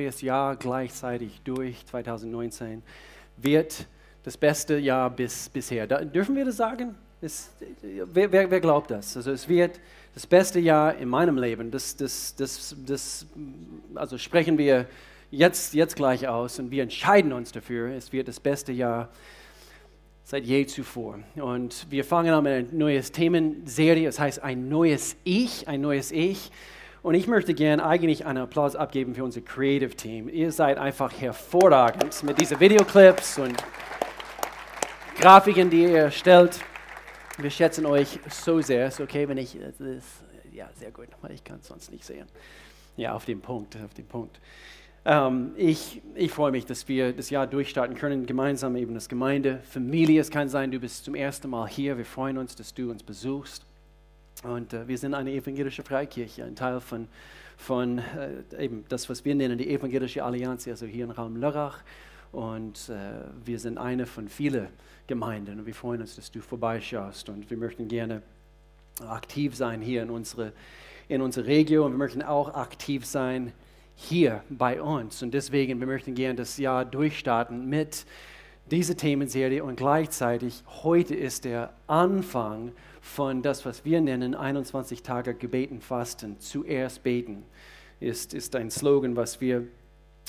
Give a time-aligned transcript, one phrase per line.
[0.00, 2.82] neues Jahr gleichzeitig durch 2019
[3.36, 3.86] wird
[4.22, 5.86] das beste Jahr bis bisher.
[5.86, 6.94] Da, dürfen wir das sagen?
[7.20, 7.50] Es,
[7.82, 9.14] wer, wer, wer, glaubt das?
[9.14, 9.78] Also es wird
[10.14, 11.70] das beste Jahr in meinem Leben.
[11.70, 13.26] Das, das, das, das,
[13.94, 14.86] also sprechen wir
[15.30, 17.90] jetzt, jetzt gleich aus und wir entscheiden uns dafür.
[17.90, 19.10] Es wird das beste Jahr
[20.24, 21.18] seit je zuvor.
[21.34, 24.08] Und wir fangen an mit einer neuen Themenserie.
[24.08, 26.50] Es heißt ein neues Ich, ein neues Ich.
[27.02, 30.28] Und ich möchte gerne eigentlich einen Applaus abgeben für unser Creative Team.
[30.28, 33.54] Ihr seid einfach hervorragend mit diesen Videoclips und
[35.18, 36.60] Grafiken, die ihr erstellt.
[37.38, 38.88] Wir schätzen euch so sehr.
[38.88, 40.04] Ist okay, wenn ich das,
[40.52, 42.26] ja sehr gut, weil ich kann es sonst nicht sehen.
[42.98, 44.38] Ja, auf den Punkt, auf den Punkt.
[45.06, 49.60] Ähm, ich, ich freue mich, dass wir das Jahr durchstarten können, gemeinsam eben als Gemeinde,
[49.62, 50.20] Familie.
[50.20, 51.96] Es kann sein, du bist zum ersten Mal hier.
[51.96, 53.64] Wir freuen uns, dass du uns besuchst.
[54.42, 57.08] Und äh, wir sind eine evangelische Freikirche, ein Teil von,
[57.56, 61.80] von äh, eben das, was wir nennen, die evangelische Allianz, also hier im Raum Lörrach.
[62.32, 64.68] Und äh, wir sind eine von vielen
[65.06, 65.60] Gemeinden.
[65.60, 67.28] Und wir freuen uns, dass du vorbeischaust.
[67.28, 68.22] Und wir möchten gerne
[69.06, 70.52] aktiv sein hier in unserer
[71.10, 71.92] in unsere Region.
[71.92, 73.52] Wir möchten auch aktiv sein
[73.96, 75.22] hier bei uns.
[75.22, 78.06] Und deswegen, wir möchten gerne das Jahr durchstarten mit
[78.70, 79.64] dieser Themenserie.
[79.64, 86.38] Und gleichzeitig, heute ist der Anfang von das, was wir nennen, 21 Tage Gebeten, Fasten,
[86.40, 87.44] zuerst beten,
[87.98, 89.66] ist, ist ein Slogan, was wir,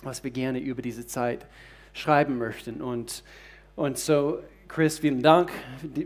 [0.04, 1.46] was wir gerne über diese Zeit
[1.94, 2.82] schreiben möchten.
[2.82, 3.24] Und,
[3.76, 5.52] und so, Chris, vielen Dank,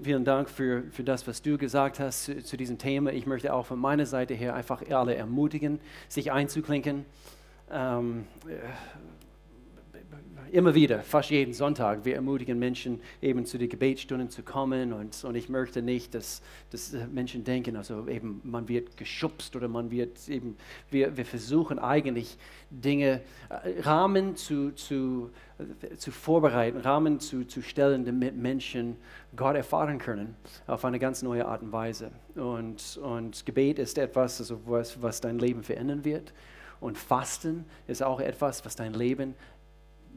[0.03, 3.11] vielen Dank für, für das, was du gesagt hast zu, zu diesem Thema.
[3.11, 7.05] Ich möchte auch von meiner Seite her einfach alle ermutigen, sich einzuklinken.
[7.71, 8.25] Ähm,
[10.51, 15.23] immer wieder, fast jeden Sonntag, wir ermutigen Menschen eben zu den Gebetsstunden zu kommen und,
[15.23, 19.91] und ich möchte nicht, dass, dass Menschen denken, also eben man wird geschubst oder man
[19.91, 20.57] wird eben,
[20.89, 22.37] wir, wir versuchen eigentlich
[22.69, 25.31] Dinge, äh, Rahmen zu, zu,
[25.97, 28.97] zu vorbereiten, Rahmen zu, zu stellen, damit Menschen
[29.35, 30.35] Gott erfahren können
[30.67, 32.11] auf eine ganz neue Art und Weise.
[32.35, 36.33] Und, und Gebet ist etwas, also was, was dein Leben verändern wird.
[36.79, 39.33] Und Fasten ist auch etwas, was dein Leben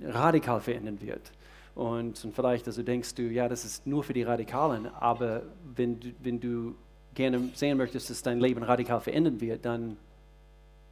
[0.03, 1.33] radikal verändern wird.
[1.75, 5.43] Und, und vielleicht also denkst du, ja, das ist nur für die Radikalen, aber
[5.77, 6.75] wenn du, wenn du
[7.15, 9.97] gerne sehen möchtest, dass dein Leben radikal verändern wird, dann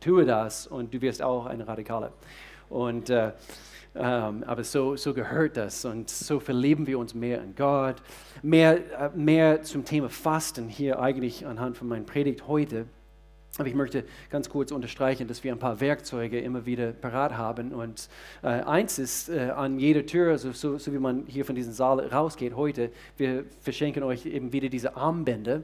[0.00, 2.12] tue das und du wirst auch ein Radikaler.
[2.68, 3.32] Und, äh,
[3.94, 7.96] ähm, aber so, so gehört das und so verlieben wir uns mehr in Gott.
[8.42, 12.86] Mehr, äh, mehr zum Thema Fasten hier eigentlich anhand von meiner Predigt heute.
[13.58, 17.72] Aber ich möchte ganz kurz unterstreichen, dass wir ein paar Werkzeuge immer wieder parat haben.
[17.72, 18.08] Und
[18.42, 21.72] äh, eins ist äh, an jeder Tür, also so, so, wie man hier von diesem
[21.72, 25.62] Saal rausgeht heute, wir verschenken euch eben wieder diese Armbänder.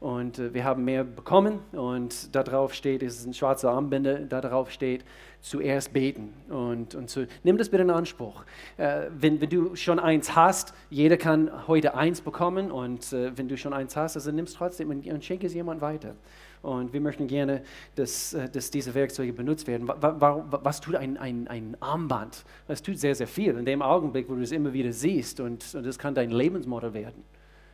[0.00, 4.70] Und äh, wir haben mehr bekommen und darauf steht, es ist ein schwarzer Armbänder, darauf
[4.70, 5.04] steht,
[5.40, 6.32] zuerst beten.
[6.48, 8.44] Und, und so, nimm das bitte in Anspruch.
[8.76, 13.48] Äh, wenn, wenn, du schon eins hast, jeder kann heute eins bekommen und äh, wenn
[13.48, 16.14] du schon eins hast, also nimm es trotzdem und, und schenke es jemand weiter.
[16.60, 17.62] Und wir möchten gerne,
[17.94, 19.88] dass, äh, dass diese Werkzeuge benutzt werden.
[19.88, 22.44] Was tut ein, ein, ein Armband?
[22.66, 23.56] Das tut sehr, sehr viel.
[23.56, 26.94] In dem Augenblick, wo du es immer wieder siehst und, und das kann dein Lebensmodell
[26.94, 27.22] werden.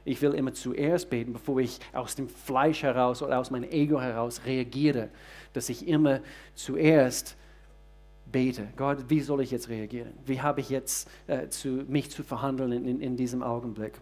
[0.06, 3.98] Ich will immer zuerst beten, bevor ich aus dem Fleisch heraus oder aus meinem Ego
[3.98, 5.08] heraus reagiere,
[5.54, 6.20] dass ich immer
[6.54, 7.38] zuerst
[8.34, 8.66] bete.
[8.76, 10.12] Gott, wie soll ich jetzt reagieren?
[10.26, 13.92] Wie habe ich jetzt äh, zu, mich zu verhandeln in, in, diesem Augenblick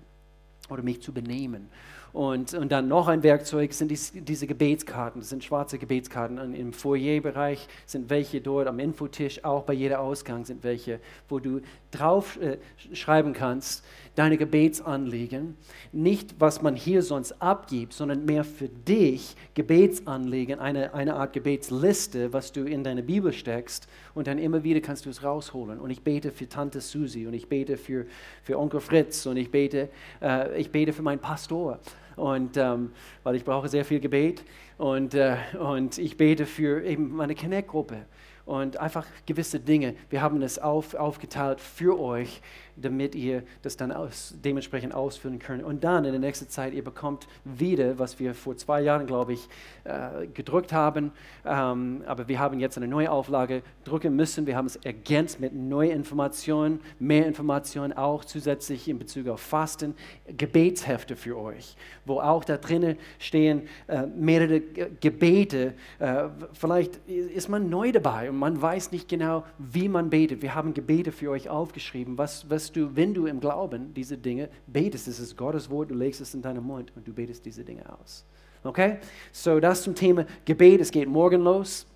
[0.70, 1.68] oder mich zu benehmen?
[2.14, 5.20] Und, und dann noch ein Werkzeug sind die, diese Gebetskarten.
[5.20, 6.54] Das sind schwarze Gebetskarten.
[6.54, 11.60] Im Foyerbereich sind welche dort, am Infotisch, auch bei jeder Ausgang sind welche, wo du
[11.90, 12.56] drauf äh,
[12.94, 13.84] schreiben kannst,
[14.14, 15.56] deine Gebetsanliegen.
[15.92, 22.32] Nicht, was man hier sonst abgibt, sondern mehr für dich Gebetsanliegen, eine, eine Art Gebetsliste,
[22.32, 23.88] was du in deine Bibel steckst.
[24.14, 25.78] Und dann immer wieder kannst du es rausholen.
[25.78, 28.06] Und ich bete für Tante Susi und ich bete für,
[28.42, 29.88] für Onkel Fritz und ich bete,
[30.20, 31.78] äh, ich bete für meinen Pastor
[32.16, 32.92] und ähm,
[33.22, 34.44] weil ich brauche sehr viel Gebet
[34.78, 38.04] und, äh, und ich bete für eben meine Connect-Gruppe
[38.44, 39.94] und einfach gewisse Dinge.
[40.10, 42.42] Wir haben es auf, aufgeteilt für euch,
[42.76, 45.62] damit ihr das dann aus, dementsprechend ausführen könnt.
[45.62, 49.34] Und dann in der nächsten Zeit, ihr bekommt wieder, was wir vor zwei Jahren, glaube
[49.34, 49.48] ich,
[49.84, 51.12] äh, gedrückt haben.
[51.44, 54.46] Ähm, aber wir haben jetzt eine neue Auflage drücken müssen.
[54.46, 59.94] Wir haben es ergänzt mit neuen Informationen, mehr Informationen auch zusätzlich in Bezug auf Fasten,
[60.36, 65.74] Gebetshefte für euch, wo auch da drinnen stehen äh, mehrere Gebete.
[65.98, 70.42] Äh, vielleicht ist man neu dabei und man weiß nicht genau, wie man betet.
[70.42, 74.16] Wir haben Gebete für euch aufgeschrieben, was, was dass du, wenn du im Glauben diese
[74.16, 77.44] Dinge betest, es ist Gottes Wort, du legst es in deinen Mund und du betest
[77.44, 78.24] diese Dinge aus.
[78.62, 78.98] Okay?
[79.32, 80.80] So, das zum Thema Gebet.
[80.80, 81.86] Es geht morgen los.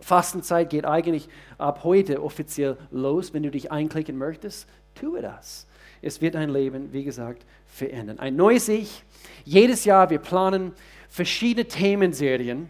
[0.00, 1.28] Fastenzeit geht eigentlich
[1.58, 3.32] ab heute offiziell los.
[3.32, 5.68] Wenn du dich einklicken möchtest, tue das.
[6.02, 8.18] Es wird dein Leben, wie gesagt, verändern.
[8.18, 9.04] Ein neues Ich.
[9.44, 10.72] Jedes Jahr, wir planen
[11.08, 12.68] verschiedene Themenserien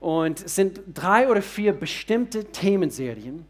[0.00, 3.46] und es sind drei oder vier bestimmte Themenserien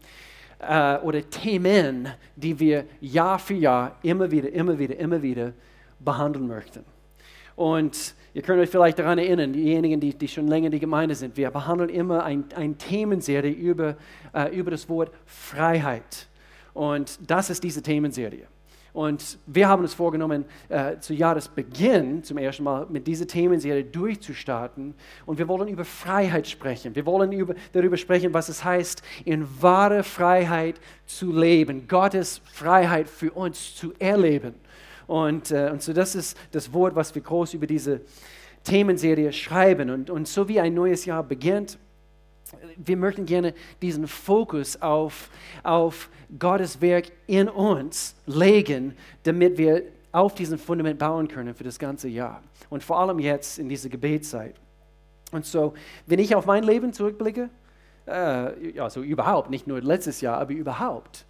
[0.67, 5.53] äh, oder Themen, die wir Jahr für Jahr immer wieder, immer wieder, immer wieder
[5.99, 6.83] behandeln möchten.
[7.55, 11.15] Und ihr könnt euch vielleicht daran erinnern, diejenigen, die, die schon länger in die Gemeinde
[11.15, 13.95] sind, wir behandeln immer ein, ein Themenserie über,
[14.33, 16.27] äh, über das Wort Freiheit.
[16.73, 18.47] Und das ist diese Themenserie.
[18.93, 24.93] Und wir haben uns vorgenommen, äh, zu Jahresbeginn zum ersten Mal mit dieser Themenserie durchzustarten.
[25.25, 26.95] Und wir wollen über Freiheit sprechen.
[26.95, 33.09] Wir wollen über, darüber sprechen, was es heißt, in wahre Freiheit zu leben, Gottes Freiheit
[33.09, 34.53] für uns zu erleben.
[35.07, 38.01] Und, äh, und so das ist das Wort, was wir groß über diese
[38.63, 39.89] Themenserie schreiben.
[39.89, 41.79] Und, und so wie ein neues Jahr beginnt,
[42.77, 45.29] wir möchten gerne diesen Fokus auf,
[45.63, 51.79] auf Gottes Werk in uns legen, damit wir auf diesem Fundament bauen können für das
[51.79, 52.41] ganze Jahr.
[52.69, 54.55] Und vor allem jetzt in dieser Gebetszeit.
[55.31, 55.73] Und so,
[56.05, 57.49] wenn ich auf mein Leben zurückblicke,
[58.05, 61.25] äh, also überhaupt, nicht nur letztes Jahr, aber überhaupt,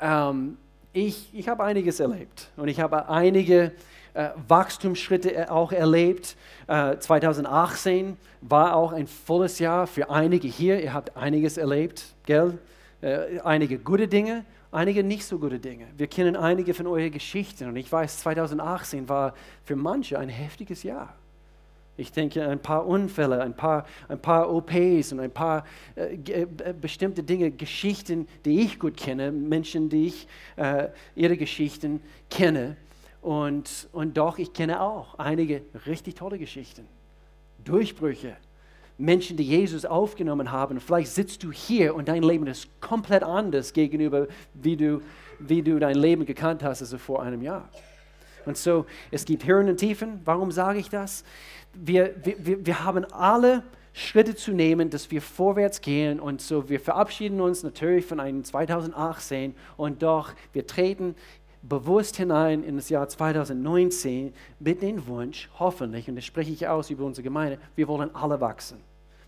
[0.00, 0.56] ähm,
[0.92, 3.72] ich, ich habe einiges erlebt und ich habe einige
[4.14, 6.36] äh, Wachstumsschritte auch erlebt.
[6.66, 10.82] Äh, 2018 war auch ein volles Jahr für einige hier.
[10.82, 12.58] Ihr habt einiges erlebt, gell?
[13.02, 15.86] Äh, einige gute Dinge, einige nicht so gute Dinge.
[15.96, 19.34] Wir kennen einige von euren Geschichten und ich weiß, 2018 war
[19.64, 21.14] für manche ein heftiges Jahr.
[22.00, 25.66] Ich denke ein paar Unfälle, ein paar, ein paar OPs und ein paar
[25.96, 26.46] äh, äh,
[26.80, 30.26] bestimmte Dinge, Geschichten, die ich gut kenne, Menschen, die ich
[30.56, 32.76] äh, ihre Geschichten kenne.
[33.22, 36.86] Und, und doch, ich kenne auch einige richtig tolle Geschichten,
[37.64, 38.36] Durchbrüche,
[38.96, 40.80] Menschen, die Jesus aufgenommen haben.
[40.80, 45.00] Vielleicht sitzt du hier und dein Leben ist komplett anders gegenüber, wie du,
[45.38, 47.68] wie du dein Leben gekannt hast, also vor einem Jahr.
[48.46, 50.20] Und so, es gibt Höhen und Tiefen.
[50.24, 51.24] Warum sage ich das?
[51.74, 53.62] Wir, wir, wir haben alle
[53.92, 56.20] Schritte zu nehmen, dass wir vorwärts gehen.
[56.20, 61.14] Und so, wir verabschieden uns natürlich von einem 2018 und doch, wir treten
[61.62, 66.90] bewusst hinein in das Jahr 2019 mit dem Wunsch, hoffentlich, und das spreche ich aus
[66.90, 68.78] über unsere Gemeinde, wir wollen alle wachsen.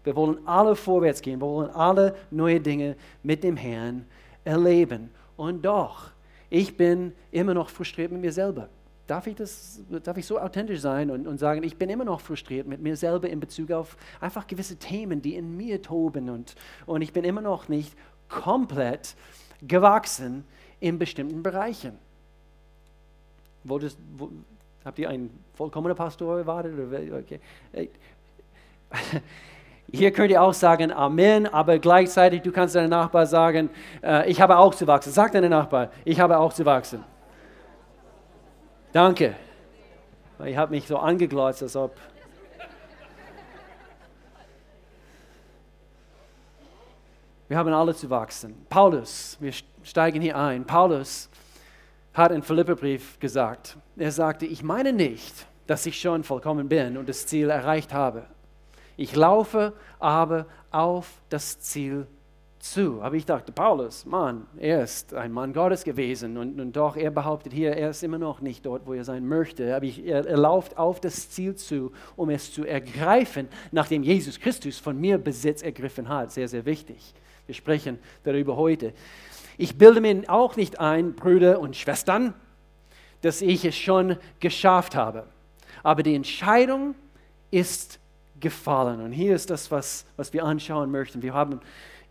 [0.04, 4.06] Wir wollen alle vorwärts gehen, wir wollen alle neue Dinge mit dem Herrn
[4.44, 5.10] erleben.
[5.36, 6.10] Und doch,
[6.50, 8.68] ich bin immer noch frustriert mit mir selber.
[9.06, 12.20] Darf ich, das, darf ich so authentisch sein und, und sagen, ich bin immer noch
[12.20, 16.54] frustriert mit mir selber in Bezug auf einfach gewisse Themen, die in mir toben und,
[16.86, 17.94] und ich bin immer noch nicht
[18.28, 19.14] komplett
[19.60, 20.44] gewachsen
[20.80, 21.98] in bestimmten Bereichen.
[23.64, 24.30] Wolltest, wo,
[24.84, 26.74] habt ihr einen vollkommenen Pastor erwartet?
[27.12, 27.40] Okay.
[29.90, 33.68] Hier könnt ihr auch sagen Amen, aber gleichzeitig du kannst deinem Nachbar sagen,
[34.02, 35.12] äh, ich habe auch zu wachsen.
[35.12, 37.04] Sag deinem Nachbar, ich habe auch zu wachsen.
[38.92, 39.34] Danke.
[40.44, 41.94] Ich habe mich so angeglotzt, als ob.
[47.48, 48.66] Wir haben alle zu wachsen.
[48.70, 50.64] Paulus, wir steigen hier ein.
[50.64, 51.28] Paulus
[52.14, 57.08] hat in Philipperbrief gesagt, er sagte, ich meine nicht, dass ich schon vollkommen bin und
[57.08, 58.24] das Ziel erreicht habe.
[58.96, 62.06] Ich laufe aber auf das Ziel
[62.58, 63.02] zu.
[63.02, 67.10] Aber ich dachte, Paulus, Mann, er ist ein Mann Gottes gewesen und, und doch, er
[67.10, 69.74] behauptet hier, er ist immer noch nicht dort, wo er sein möchte.
[69.74, 74.38] Aber ich, er, er läuft auf das Ziel zu, um es zu ergreifen, nachdem Jesus
[74.38, 76.30] Christus von mir Besitz ergriffen hat.
[76.30, 77.14] Sehr, sehr wichtig.
[77.46, 78.92] Wir sprechen darüber heute.
[79.58, 82.34] Ich bilde mir auch nicht ein, Brüder und Schwestern,
[83.20, 85.26] dass ich es schon geschafft habe.
[85.82, 86.94] Aber die Entscheidung
[87.50, 87.98] ist
[88.40, 89.00] gefallen.
[89.00, 91.22] Und hier ist das, was, was wir anschauen möchten.
[91.22, 91.60] Wir haben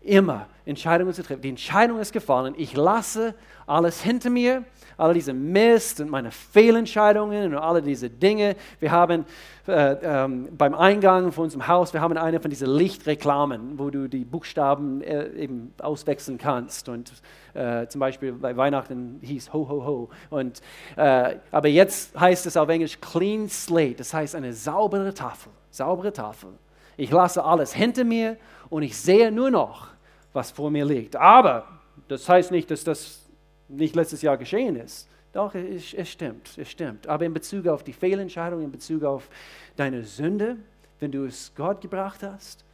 [0.04, 1.42] immer Entscheidungen zu treffen.
[1.42, 2.54] Die Entscheidung ist gefallen.
[2.56, 3.34] Ich lasse
[3.66, 4.64] alles hinter mir,
[4.96, 8.54] all diese Mist und meine Fehlentscheidungen und alle diese Dinge.
[8.78, 9.24] Wir haben
[9.66, 14.08] äh, ähm, beim Eingang von unserem Haus, wir haben eine von diesen Lichtreklamen, wo du
[14.08, 16.88] die Buchstaben äh, eben auswechseln kannst.
[16.88, 17.12] Und
[17.54, 20.10] äh, zum Beispiel bei Weihnachten hieß Ho, Ho, Ho.
[20.30, 20.60] Und,
[20.96, 25.52] äh, aber jetzt heißt es auf Englisch Clean Slate, das heißt eine saubere Tafel.
[25.70, 26.50] Saubere Tafel.
[26.96, 28.36] Ich lasse alles hinter mir
[28.68, 29.91] und ich sehe nur noch
[30.32, 31.16] was vor mir liegt.
[31.16, 31.66] Aber
[32.08, 33.20] das heißt nicht, dass das
[33.68, 35.08] nicht letztes Jahr geschehen ist.
[35.32, 37.06] Doch, es, es stimmt, es stimmt.
[37.06, 39.28] Aber in Bezug auf die Fehlentscheidung, in Bezug auf
[39.76, 40.56] deine Sünde,
[41.00, 42.64] wenn du es Gott gebracht hast,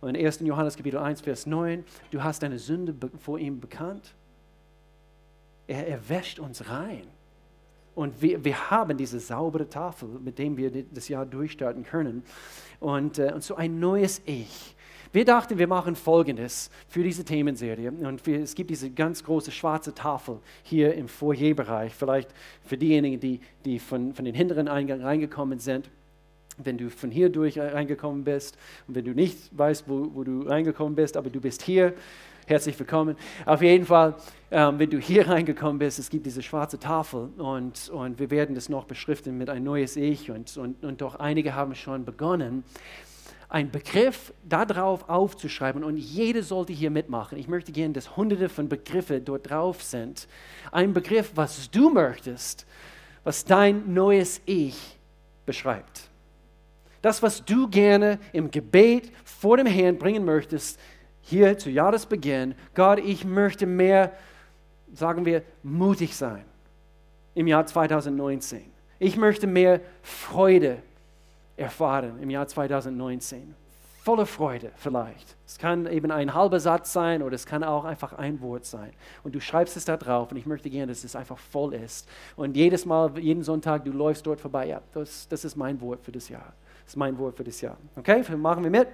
[0.00, 0.40] und in 1.
[0.40, 4.14] Johannes Kapitel 1, Vers 9, du hast deine Sünde vor ihm bekannt.
[5.66, 7.06] Er, er wäscht uns rein.
[7.94, 12.22] Und wir, wir haben diese saubere Tafel, mit dem wir das Jahr durchstarten können.
[12.80, 14.73] Und, äh, und so ein neues Ich
[15.14, 17.92] wir dachten, wir machen Folgendes für diese Themenserie.
[17.92, 21.94] Und wir, es gibt diese ganz große schwarze Tafel hier im Foyerbereich.
[21.94, 22.30] Vielleicht
[22.64, 25.88] für diejenigen, die, die von, von den hinteren Eingang reingekommen sind
[26.56, 28.56] wenn du von hier durch reingekommen bist
[28.86, 31.94] und wenn du nicht weißt, wo, wo du reingekommen bist, aber du bist hier,
[32.46, 33.16] herzlich willkommen.
[33.44, 34.14] Auf jeden Fall,
[34.52, 38.54] ähm, wenn du hier reingekommen bist, es gibt diese schwarze Tafel und, und wir werden
[38.54, 42.62] das noch beschriften mit ein neues Ich und, und, und doch einige haben schon begonnen,
[43.48, 47.38] einen Begriff darauf aufzuschreiben und jeder sollte hier mitmachen.
[47.38, 50.26] Ich möchte gerne, dass hunderte von Begriffen dort drauf sind.
[50.72, 52.66] Ein Begriff, was du möchtest,
[53.22, 54.98] was dein neues Ich
[55.46, 56.08] beschreibt.
[57.02, 60.80] Das, was du gerne im Gebet vor dem Herrn bringen möchtest,
[61.20, 64.12] hier zu Jahresbeginn, Gott, ich möchte mehr,
[64.92, 66.44] sagen wir, mutig sein
[67.34, 68.62] im Jahr 2019.
[68.98, 70.78] Ich möchte mehr Freude
[71.56, 73.54] erfahren im Jahr 2019.
[74.02, 75.34] Volle Freude vielleicht.
[75.46, 78.90] Es kann eben ein halber Satz sein oder es kann auch einfach ein Wort sein.
[79.22, 82.06] Und du schreibst es da drauf und ich möchte gerne, dass es einfach voll ist.
[82.36, 84.66] Und jedes Mal, jeden Sonntag, du läufst dort vorbei.
[84.66, 86.52] Ja, das, das ist mein Wort für das Jahr.
[86.84, 87.78] Das ist mein Wort für das Jahr.
[87.96, 88.88] Okay, machen wir mit.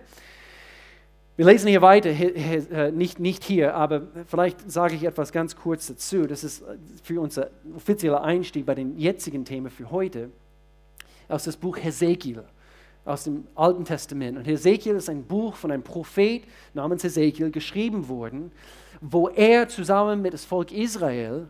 [1.34, 5.86] Wir lesen hier weiter, äh, nicht, nicht hier, aber vielleicht sage ich etwas ganz kurz
[5.86, 6.26] dazu.
[6.26, 6.62] Das ist
[7.02, 10.30] für unser offizieller Einstieg bei den jetzigen Themen für heute
[11.30, 12.44] aus dem Buch Hesekiel,
[13.04, 14.38] aus dem Alten Testament.
[14.38, 16.42] Und Hesekiel ist ein Buch von einem Prophet
[16.74, 18.52] namens Hesekiel geschrieben worden,
[19.00, 21.48] wo er zusammen mit dem Volk Israel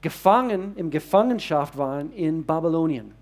[0.00, 3.14] gefangen, in Gefangenschaft waren in Babylonien.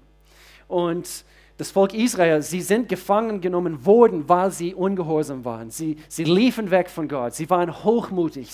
[0.69, 1.25] Und
[1.61, 5.71] das Volk Israel, sie sind gefangen genommen worden, weil sie ungehorsam waren.
[5.71, 7.35] Sie, sie liefen weg von Gott.
[7.35, 8.49] Sie waren hochmutig.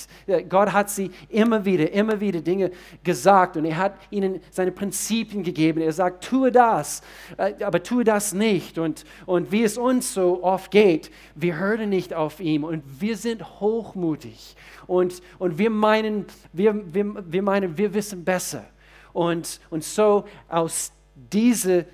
[0.49, 2.73] Gott hat sie immer wieder, immer wieder Dinge
[3.05, 5.83] gesagt und er hat ihnen seine Prinzipien gegeben.
[5.83, 7.01] Er sagt, tue das,
[7.37, 8.77] äh, aber tue das nicht.
[8.77, 13.17] Und, und wie es uns so oft geht, wir hören nicht auf ihn und wir
[13.17, 14.57] sind hochmutig.
[14.89, 18.65] Und, und wir, meinen, wir, wir, wir meinen, wir wissen besser.
[19.13, 21.85] Und, und so aus dieser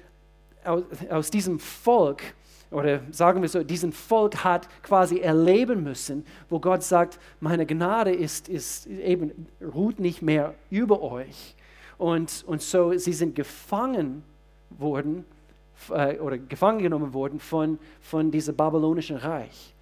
[0.65, 2.23] aus, aus diesem Volk,
[2.71, 8.13] oder sagen wir so, diesen Volk hat quasi erleben müssen, wo Gott sagt, meine Gnade
[8.13, 11.55] ist, ist eben, ruht nicht mehr über euch.
[11.99, 14.25] Und, und so, sie sind gefangen
[14.71, 15.25] worden,
[15.91, 19.75] äh, oder gefangen genommen worden von, von diesem babylonischen Reich.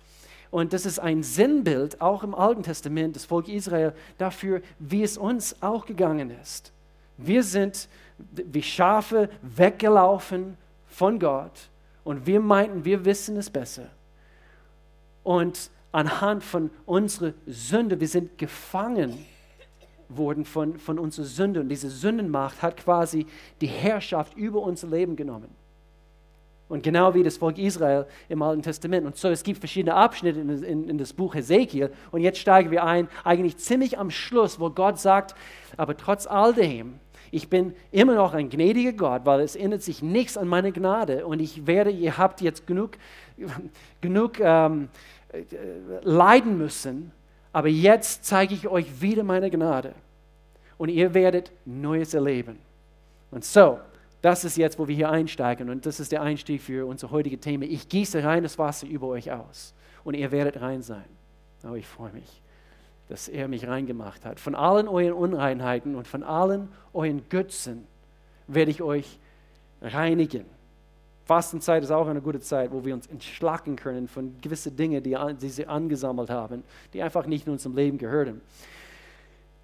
[0.51, 5.17] Und das ist ein Sinnbild, auch im Alten Testament, des Volk Israel, dafür, wie es
[5.17, 6.73] uns auch gegangen ist.
[7.17, 7.89] Wir sind
[8.33, 10.57] wie Schafe weggelaufen
[10.91, 11.71] von Gott
[12.05, 13.87] und wir meinten, wir wissen es besser.
[15.23, 19.25] Und anhand von unserer Sünde, wir sind gefangen
[20.09, 23.27] worden von, von unserer Sünde und diese Sündenmacht hat quasi
[23.61, 25.49] die Herrschaft über unser Leben genommen.
[26.69, 29.05] Und genau wie das Volk Israel im Alten Testament.
[29.05, 31.91] Und so, es gibt verschiedene Abschnitte in, in, in, das Buch Hesekiel.
[32.13, 35.35] Und jetzt steigen wir ein, eigentlich ziemlich am Schluss, wo Gott sagt,
[35.77, 37.01] aber trotz all dem
[37.31, 41.27] ich bin immer noch ein gnädiger Gott, weil es ändert sich nichts an meiner Gnade.
[41.27, 42.93] Und ich werde, ihr habt jetzt genug,
[44.01, 44.89] genug ähm,
[45.33, 45.43] äh,
[46.03, 47.13] leiden müssen,
[47.53, 49.95] aber jetzt zeige ich euch wieder meine Gnade.
[50.79, 52.59] Und ihr werdet Neues erleben.
[53.31, 53.79] Und so,
[54.23, 55.71] das ist jetzt, wo wir hier einsteigen.
[55.71, 57.65] Und das ist der Einstieg für unser heutiges Thema.
[57.65, 59.75] Ich gieße reines Wasser über euch aus.
[60.05, 61.05] Und ihr werdet rein sein.
[61.65, 62.41] Oh, ich freue mich
[63.11, 64.39] dass er mich reingemacht hat.
[64.39, 67.85] Von allen euren Unreinheiten und von allen euren Götzen
[68.47, 69.19] werde ich euch
[69.83, 70.45] reinigen.
[71.25, 75.17] Fastenzeit ist auch eine gute Zeit, wo wir uns entschlacken können von gewissen Dingen, die,
[75.41, 76.63] die sie angesammelt haben,
[76.93, 78.41] die einfach nicht in unserem Leben gehören.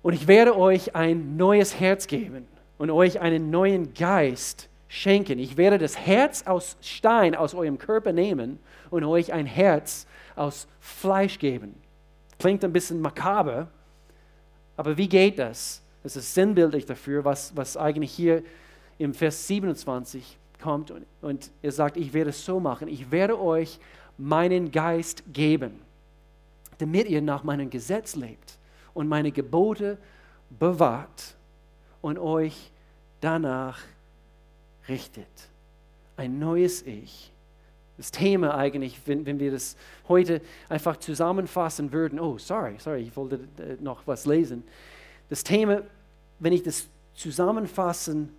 [0.03, 2.49] Und ich werde euch ein neues Herz geben
[2.79, 5.39] und euch einen neuen Geist schenken.
[5.39, 8.59] Ich werde das Herz aus Stein aus eurem Körper nehmen
[8.91, 11.86] und euch ein Herz aus Fleisch geben.
[12.39, 13.69] Klingt ein bisschen makaber,
[14.77, 15.83] aber wie geht das?
[16.03, 18.43] Das ist sinnbildlich dafür, was, was eigentlich hier
[18.99, 20.91] im Vers 27 kommt.
[20.91, 23.79] Und, und er sagt, ich werde es so machen, ich werde euch
[24.19, 25.81] meinen Geist geben,
[26.79, 28.59] damit ihr nach meinem Gesetz lebt
[28.95, 29.99] und meine Gebote
[30.51, 31.37] bewahrt
[32.03, 32.71] und euch
[33.21, 33.81] danach
[34.89, 35.27] richtet.
[36.17, 37.33] Ein neues Ich
[37.97, 39.77] das Thema eigentlich, wenn, wenn wir das
[40.09, 42.21] heute einfach zusammenfassen würden.
[42.21, 44.65] Oh, sorry, sorry, ich wollte äh, noch was lesen.
[45.29, 45.83] Das Thema,
[46.39, 48.31] wenn ich das zusammenfassen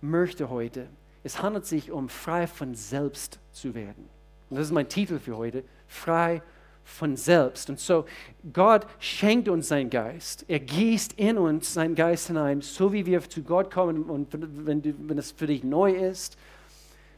[0.00, 0.86] möchte heute,
[1.22, 4.08] es handelt sich um frei von selbst zu werden.
[4.48, 6.42] Und das ist mein Titel für heute, frei
[6.84, 7.70] von selbst.
[7.70, 8.04] Und so,
[8.52, 10.44] Gott schenkt uns seinen Geist.
[10.48, 14.82] Er gießt in uns seinen Geist hinein, so wie wir zu Gott kommen und wenn,
[15.08, 16.36] wenn es für dich neu ist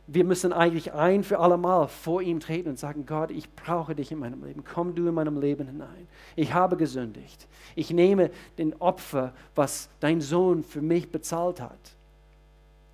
[0.07, 3.95] wir müssen eigentlich ein für alle Mal vor ihm treten und sagen, Gott, ich brauche
[3.95, 4.65] dich in meinem Leben.
[4.65, 6.09] Komm du in meinem Leben hinein.
[6.35, 7.47] Ich habe gesündigt.
[7.77, 11.79] Ich nehme den Opfer, was dein Sohn für mich bezahlt hat.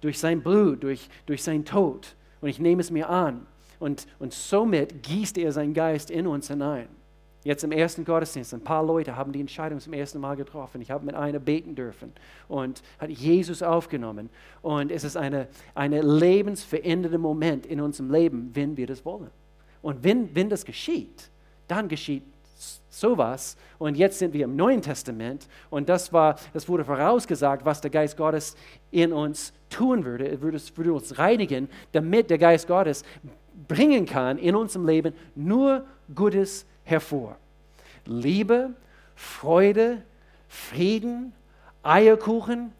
[0.01, 2.15] Durch sein Blut, durch, durch sein Tod.
[2.41, 3.47] Und ich nehme es mir an.
[3.81, 6.89] Und, und somit gießt er seinen Geist in uns hinein.
[7.45, 10.81] Jetzt im ersten Gottesdienst, ein paar Leute haben die Entscheidung zum ersten Mal getroffen.
[10.81, 12.13] Ich habe mit einer beten dürfen
[12.49, 14.29] und hat Jesus aufgenommen.
[14.61, 19.31] Und es ist ein eine lebensverändernder Moment in unserem Leben, wenn wir das wollen.
[19.83, 21.31] Und wenn, wenn das geschieht,
[21.69, 22.25] dann geschieht
[22.89, 23.57] sowas.
[23.79, 27.91] Und jetzt sind wir im Neuen Testament und das, war, das wurde vorausgesagt, was der
[27.91, 28.57] Geist Gottes
[28.91, 30.29] in uns tun würde.
[30.29, 33.05] Er würde, würde uns reinigen, damit der Geist Gottes
[33.69, 37.37] bringen kann in unserem Leben nur Gutes hervor.
[38.05, 38.75] Liebe,
[39.15, 40.03] Freude,
[40.49, 41.33] Frieden,
[41.83, 42.73] Eierkuchen,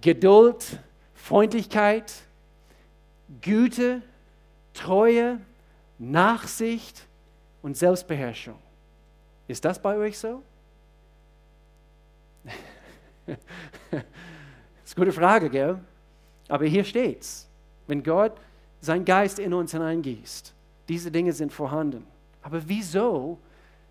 [0.00, 0.78] Geduld,
[1.14, 2.12] Freundlichkeit,
[3.40, 4.02] Güte,
[4.74, 5.40] Treue,
[5.98, 7.06] Nachsicht
[7.62, 8.58] und Selbstbeherrschung.
[9.48, 10.42] Ist das bei euch so?
[13.26, 13.36] das
[14.84, 15.78] ist eine gute Frage, gell?
[16.48, 17.48] Aber hier steht's.
[17.86, 18.32] Wenn Gott
[18.80, 20.52] seinen Geist in uns hineingießt,
[20.88, 22.06] diese Dinge sind vorhanden.
[22.42, 23.38] Aber wieso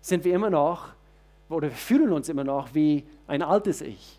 [0.00, 0.88] sind wir immer noch
[1.48, 4.18] oder fühlen uns immer noch wie ein altes Ich?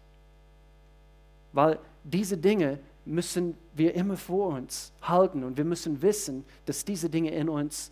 [1.51, 7.09] Weil diese Dinge müssen wir immer vor uns halten und wir müssen wissen, dass diese
[7.09, 7.91] Dinge in uns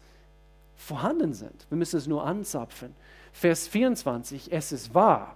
[0.75, 1.65] vorhanden sind.
[1.69, 2.95] Wir müssen es nur anzapfen.
[3.31, 5.36] Vers 24, es ist wahr.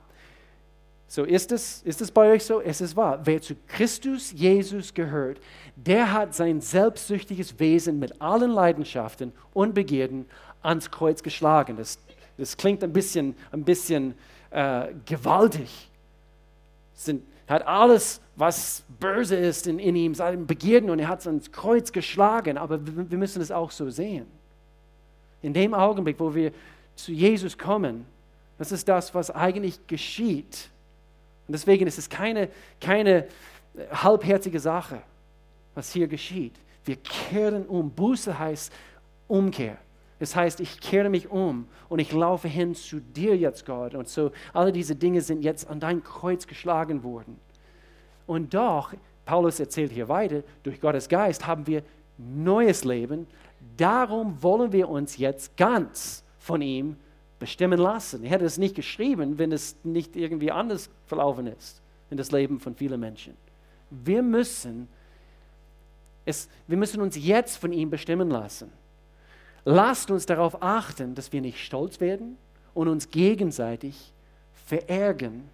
[1.08, 2.62] So ist es, ist es bei euch so?
[2.62, 3.20] Es ist wahr.
[3.24, 5.40] Wer zu Christus Jesus gehört,
[5.76, 10.26] der hat sein selbstsüchtiges Wesen mit allen Leidenschaften und Begierden
[10.66, 11.78] ans Kreuz geschlagen.
[11.78, 11.98] Das,
[12.38, 14.16] das klingt ein bisschen, ein bisschen
[14.52, 15.90] äh, gewaltig.
[16.94, 21.28] Sind, hat alles, was böse ist in, in ihm, seinen Begierden und er hat es
[21.28, 22.58] ans Kreuz geschlagen.
[22.58, 24.26] Aber wir, wir müssen es auch so sehen.
[25.42, 26.52] In dem Augenblick, wo wir
[26.96, 28.06] zu Jesus kommen,
[28.58, 30.70] das ist das, was eigentlich geschieht.
[31.48, 33.28] Und deswegen ist es keine, keine
[33.92, 35.02] halbherzige Sache,
[35.76, 36.56] was hier geschieht.
[36.86, 37.92] Wir kehren um.
[37.92, 38.72] Buße heißt
[39.28, 39.78] Umkehr.
[40.20, 43.96] Das heißt, ich kehre mich um und ich laufe hin zu dir jetzt, Gott.
[43.96, 47.38] Und so, alle diese Dinge sind jetzt an dein Kreuz geschlagen worden.
[48.26, 48.94] Und doch,
[49.26, 51.84] Paulus erzählt hier weiter, durch Gottes Geist haben wir
[52.18, 53.28] neues Leben.
[53.78, 56.96] Darum wollen wir uns jetzt ganz von ihm
[57.40, 58.24] bestimmen lassen.
[58.24, 62.60] Er hätte es nicht geschrieben, wenn es nicht irgendwie anders verlaufen ist in das Leben
[62.60, 63.36] von vielen Menschen.
[63.90, 64.88] Wir müssen,
[66.24, 68.72] es, wir müssen uns jetzt von ihm bestimmen lassen.
[69.66, 72.38] Lasst uns darauf achten, dass wir nicht stolz werden
[72.76, 74.14] und uns gegenseitig
[74.54, 75.50] verärgern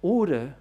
[0.00, 0.54] oder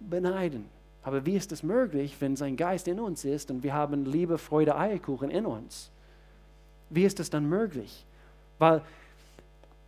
[0.00, 0.64] beneiden.
[1.02, 4.38] Aber wie ist es möglich, wenn sein Geist in uns ist und wir haben Liebe,
[4.38, 5.90] Freude, Eierkuchen in uns?
[6.88, 8.06] Wie ist es dann möglich?
[8.58, 8.80] Weil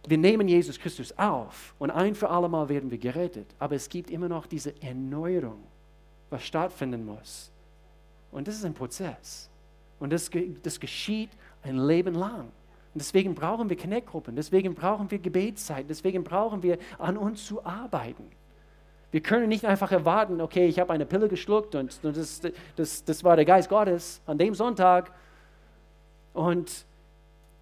[0.07, 3.47] wir nehmen Jesus Christus auf und ein für alle Mal werden wir gerettet.
[3.59, 5.63] Aber es gibt immer noch diese Erneuerung,
[6.29, 7.51] was stattfinden muss.
[8.31, 9.49] Und das ist ein Prozess.
[9.99, 10.31] Und das,
[10.63, 11.31] das geschieht
[11.67, 12.41] ein Leben lang.
[12.97, 17.65] Und deswegen brauchen wir Connect-Gruppen, deswegen brauchen wir Gebetszeit, deswegen brauchen wir an uns zu
[17.65, 18.25] arbeiten.
[19.11, 22.41] Wir können nicht einfach erwarten, okay, ich habe eine Pille geschluckt und, und das,
[22.75, 25.13] das, das war der Geist Gottes an dem Sonntag
[26.33, 26.87] und,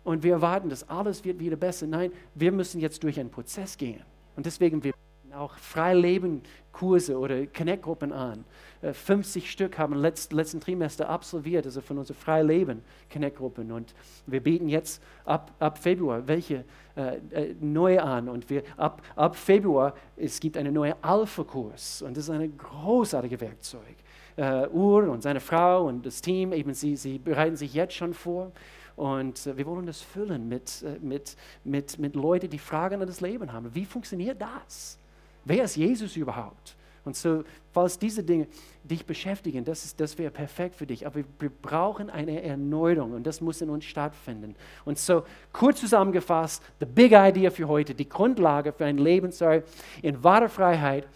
[0.05, 1.87] und wir erwarten, dass alles wird wieder besser.
[1.87, 4.03] Nein, wir müssen jetzt durch einen Prozess gehen.
[4.37, 4.93] Und deswegen, wir
[5.35, 8.45] auch Freileben-Kurse oder Connect-Gruppen an.
[8.93, 13.73] 50 äh, Stück haben letzt, letzten Trimester absolviert, also von unseren Freileben-Connect-Gruppen.
[13.73, 13.95] Und
[14.27, 16.65] wir bieten jetzt ab, ab Februar welche
[16.97, 18.29] äh, äh, neu an.
[18.29, 22.03] Und wir ab, ab Februar, es gibt einen neuen Alpha-Kurs.
[22.03, 23.97] Und das ist ein großartiges Werkzeug.
[24.37, 28.13] Uh, Ur und seine Frau und das Team, eben sie, sie bereiten sich jetzt schon
[28.13, 28.51] vor.
[28.97, 33.53] Und wir wollen das füllen mit, mit, mit, mit Leuten, die Fragen an das Leben
[33.53, 33.73] haben.
[33.75, 34.99] Wie funktioniert das?
[35.45, 36.77] Wer ist Jesus überhaupt?
[37.05, 38.47] Und so, falls diese Dinge
[38.83, 41.07] dich beschäftigen, das, das wäre perfekt für dich.
[41.07, 44.57] Aber wir brauchen eine Erneuerung und das muss in uns stattfinden.
[44.87, 49.63] Und so, kurz zusammengefasst, the big idea für heute, die Grundlage für ein Leben sorry,
[50.01, 51.07] in wahrer Freiheit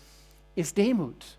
[0.54, 1.38] ist Demut.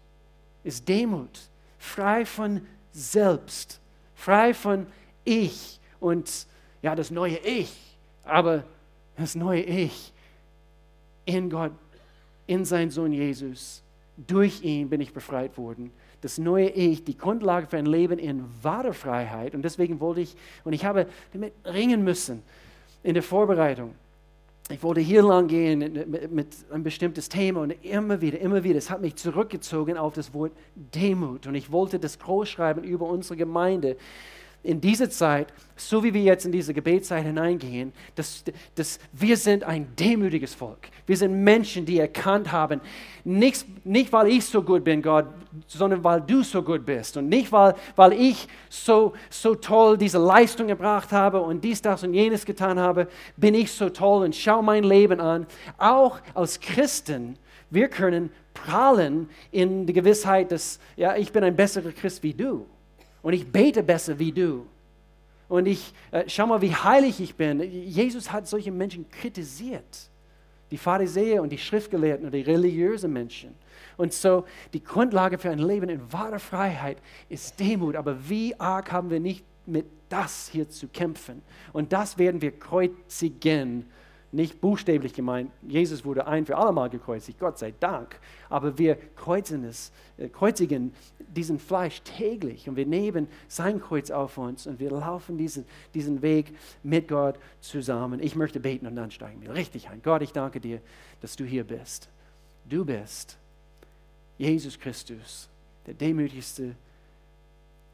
[0.63, 1.49] Ist Demut.
[1.77, 3.79] Frei von selbst.
[4.15, 4.87] Frei von
[5.25, 6.47] Ich und
[6.81, 7.71] ja, das neue Ich.
[8.23, 8.63] Aber
[9.15, 10.11] das neue Ich
[11.25, 11.71] in Gott
[12.49, 13.83] in seinen Sohn Jesus.
[14.17, 15.91] Durch ihn bin ich befreit worden.
[16.21, 19.53] Das neue Ich, die Grundlage für ein Leben in wahrer Freiheit.
[19.53, 22.41] Und deswegen wollte ich, und ich habe damit ringen müssen
[23.03, 23.93] in der Vorbereitung.
[24.71, 28.77] ich wollte hier lang gehen mit, mit ein bestimmtes Thema und immer wieder, immer wieder,
[28.77, 33.05] es hat mich zurückgezogen auf das Wort Demut und ich wollte das groß schreiben über
[33.05, 33.95] unsere Gemeinde
[34.61, 38.43] in diese Zeit, so wie wir jetzt in diese Gebetszeit hineingehen, dass,
[38.75, 40.89] dass wir sind ein demütiges Volk.
[41.05, 42.81] Wir sind Menschen, die erkannt haben,
[43.23, 45.27] nicht, nicht weil ich so gut bin, Gott,
[45.67, 47.15] sondern weil du so gut bist.
[47.15, 52.03] Und nicht, weil, weil ich so, so toll diese Leistung gebracht habe und dies, das
[52.03, 55.47] und jenes getan habe, bin ich so toll und schau mein Leben an.
[55.77, 57.37] Auch als Christen,
[57.69, 62.65] wir können prahlen in der Gewissheit, dass ja, ich bin ein besserer Christ wie du
[63.21, 64.65] und ich bete besser wie du.
[65.47, 67.59] Und ich, äh, schau mal, wie heilig ich bin.
[67.61, 70.09] Jesus hat solche Menschen kritisiert.
[70.69, 73.55] Die Pharisäer und die Schriftgelehrten und die religiösen Menschen.
[73.97, 77.95] Und so, die Grundlage für ein Leben in wahrer Freiheit ist Demut.
[77.95, 81.41] Aber wie arg haben wir nicht mit das hier zu kämpfen?
[81.73, 83.87] Und das werden wir kreuzigen
[84.31, 88.19] nicht buchstäblich gemeint, Jesus wurde ein für alle Mal gekreuzigt, Gott sei Dank.
[88.49, 90.93] Aber wir kreuzen es, äh, kreuzigen
[91.35, 96.21] diesen Fleisch täglich und wir nehmen sein Kreuz auf uns und wir laufen diesen, diesen
[96.21, 98.19] Weg mit Gott zusammen.
[98.21, 100.01] Ich möchte beten und dann steigen wir richtig ein.
[100.03, 100.79] Gott, ich danke dir,
[101.21, 102.09] dass du hier bist.
[102.65, 103.37] Du bist
[104.37, 105.49] Jesus Christus,
[105.85, 106.75] der demütigste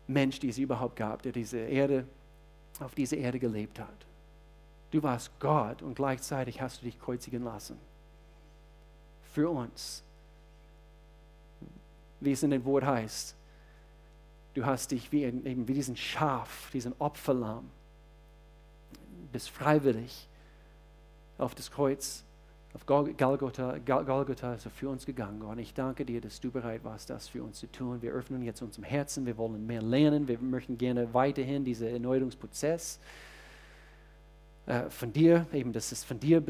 [0.07, 2.05] Mensch, den es überhaupt gab, der diese Erde,
[2.79, 4.05] auf dieser Erde gelebt hat.
[4.91, 7.77] Du warst Gott und gleichzeitig hast du dich kreuzigen lassen.
[9.33, 10.03] Für uns.
[12.19, 13.35] Wie es in dem Wort heißt.
[14.53, 17.69] Du hast dich wie, eben wie diesen Schaf, diesen Opferlamm,
[19.33, 20.29] bist freiwillig
[21.37, 22.23] auf das Kreuz,
[22.73, 25.41] auf Golgotha, Golgotha also für uns gegangen.
[25.41, 28.01] Und ich danke dir, dass du bereit warst, das für uns zu tun.
[28.01, 32.99] Wir öffnen jetzt unserem Herzen, wir wollen mehr lernen, wir möchten gerne weiterhin diesen Erneuerungsprozess
[34.89, 36.43] von dir, eben, dass es von dir,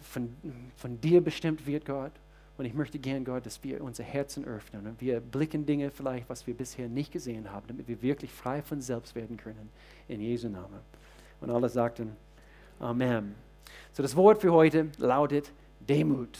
[0.00, 0.36] von,
[0.76, 2.12] von dir bestimmt wird, Gott.
[2.58, 6.28] Und ich möchte gern, Gott, dass wir unser Herzen öffnen und wir blicken Dinge vielleicht,
[6.28, 9.70] was wir bisher nicht gesehen haben, damit wir wirklich frei von selbst werden können.
[10.06, 10.78] In Jesu Namen.
[11.40, 12.12] Und alle sagten
[12.78, 13.34] Amen.
[13.92, 16.38] So, das Wort für heute lautet Demut.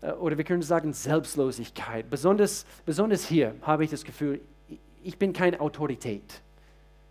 [0.00, 2.08] Äh, oder wir können sagen Selbstlosigkeit.
[2.08, 4.40] Besonders, besonders hier habe ich das Gefühl,
[5.02, 6.40] ich bin keine Autorität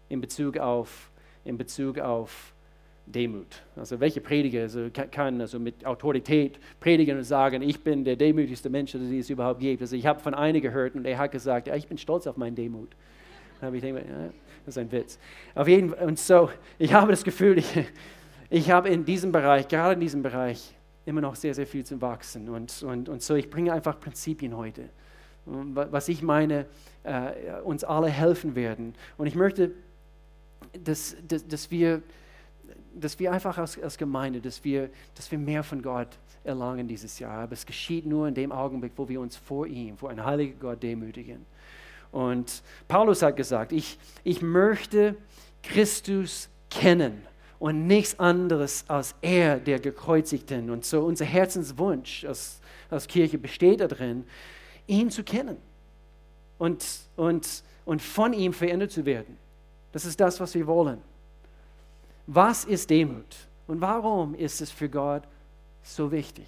[0.09, 1.11] in Bezug auf,
[1.43, 2.53] in Bezug auf
[3.05, 3.61] Demut.
[3.75, 8.69] Also welche Prediger also kann also mit Autorität predigen und sagen, ich bin der demütigste
[8.69, 9.81] Mensch, den es überhaupt gibt.
[9.81, 12.37] Also ich habe von einem gehört und er hat gesagt, ja, ich bin stolz auf
[12.37, 12.89] meinen Demut.
[13.59, 14.29] Dann habe ich gedacht, ja,
[14.65, 15.19] das ist ein Witz.
[15.55, 17.85] Auf jeden Fall, und so, ich habe das Gefühl, ich,
[18.49, 20.73] ich habe in diesem Bereich, gerade in diesem Bereich,
[21.05, 22.49] immer noch sehr, sehr viel zu wachsen.
[22.49, 24.89] Und, und, und so, ich bringe einfach Prinzipien heute,
[25.45, 26.67] was ich meine,
[27.03, 28.93] äh, uns alle helfen werden.
[29.17, 29.71] Und ich möchte,
[30.83, 32.01] dass, dass, dass wir
[32.93, 36.09] dass wir einfach als, als Gemeinde, dass wir, dass wir mehr von Gott
[36.43, 37.43] erlangen dieses Jahr.
[37.43, 40.59] Aber es geschieht nur in dem Augenblick, wo wir uns vor ihm, vor einem heiligen
[40.59, 41.45] Gott demütigen.
[42.11, 45.15] Und Paulus hat gesagt, ich, ich möchte
[45.63, 47.21] Christus kennen
[47.59, 50.69] und nichts anderes als er, der Gekreuzigten.
[50.69, 54.25] Und so unser Herzenswunsch als, als Kirche besteht darin,
[54.87, 55.57] ihn zu kennen
[56.57, 59.37] und, und, und von ihm verändert zu werden.
[59.91, 60.99] Das ist das, was wir wollen.
[62.27, 63.35] Was ist Demut?
[63.67, 65.23] Und warum ist es für Gott
[65.83, 66.47] so wichtig?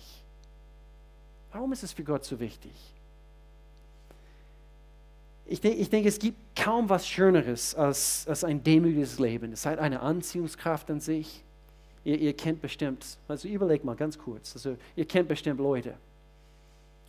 [1.51, 2.71] Warum ist es für Gott so wichtig?
[5.45, 9.51] Ich denke, ich denke, es gibt kaum was Schöneres als, als ein demütiges Leben.
[9.51, 11.43] Es hat eine Anziehungskraft an sich.
[12.05, 15.95] Ihr, ihr kennt bestimmt, also überlegt mal ganz kurz, also ihr kennt bestimmt Leute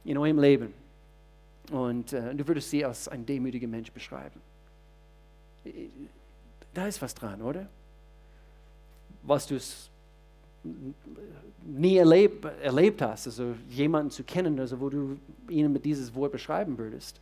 [0.04, 0.72] in eurem Leben
[1.72, 4.40] und äh, du würdest sie als ein demütiger Mensch beschreiben.
[6.74, 7.66] Da ist was dran, oder?
[9.26, 9.58] Was du
[11.64, 16.32] nie erleb, erlebt hast, also jemanden zu kennen, also wo du ihnen mit dieses Wort
[16.32, 17.20] beschreiben würdest.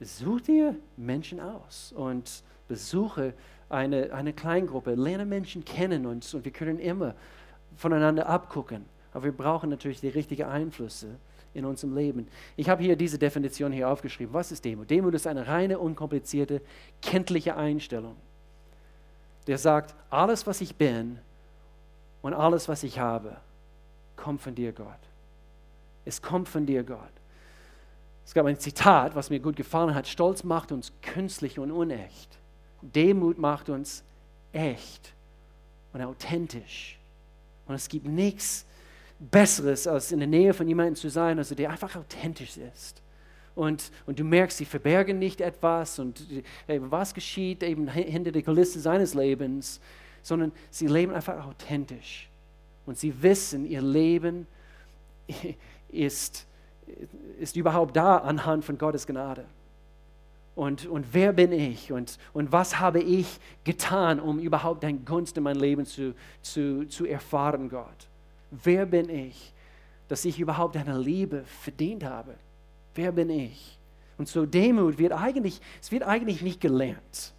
[0.00, 3.32] Such dir Menschen aus und besuche
[3.68, 7.14] eine, eine Kleingruppe, lerne Menschen kennen und, und wir können immer
[7.76, 8.84] voneinander abgucken.
[9.12, 11.08] Aber wir brauchen natürlich die richtigen Einflüsse
[11.54, 12.28] in unserem Leben.
[12.56, 14.34] Ich habe hier diese Definition hier aufgeschrieben.
[14.34, 14.90] Was ist Demut?
[14.90, 16.60] Demut ist eine reine, unkomplizierte,
[17.00, 18.16] kenntliche Einstellung
[19.46, 21.18] der sagt, alles, was ich bin
[22.22, 23.36] und alles, was ich habe,
[24.16, 24.88] kommt von dir, Gott.
[26.04, 26.98] Es kommt von dir, Gott.
[28.24, 30.08] Es gab ein Zitat, was mir gut gefallen hat.
[30.08, 32.38] Stolz macht uns künstlich und unecht.
[32.82, 34.02] Demut macht uns
[34.52, 35.14] echt
[35.92, 36.98] und authentisch.
[37.66, 38.66] Und es gibt nichts
[39.18, 43.02] Besseres, als in der Nähe von jemandem zu sein, also der einfach authentisch ist
[43.56, 46.24] und, und du merkst, sie verbergen nicht etwas und
[46.68, 49.80] eben, was geschieht eben hinter der Kulisse seines Lebens,
[50.22, 52.28] sondern sie leben einfach authentisch.
[52.84, 54.46] und sie wissen, ihr Leben
[55.88, 56.46] ist,
[57.40, 59.46] ist überhaupt da anhand von Gottes Gnade.
[60.54, 65.36] Und, und wer bin ich und, und was habe ich getan, um überhaupt dein Gunst
[65.36, 68.08] in mein Leben zu, zu, zu erfahren, Gott?
[68.50, 69.52] Wer bin ich,
[70.08, 72.36] dass ich überhaupt deine Liebe verdient habe?
[72.96, 73.78] Wer bin ich?
[74.18, 77.34] Und so Demut wird eigentlich, es wird eigentlich nicht gelernt.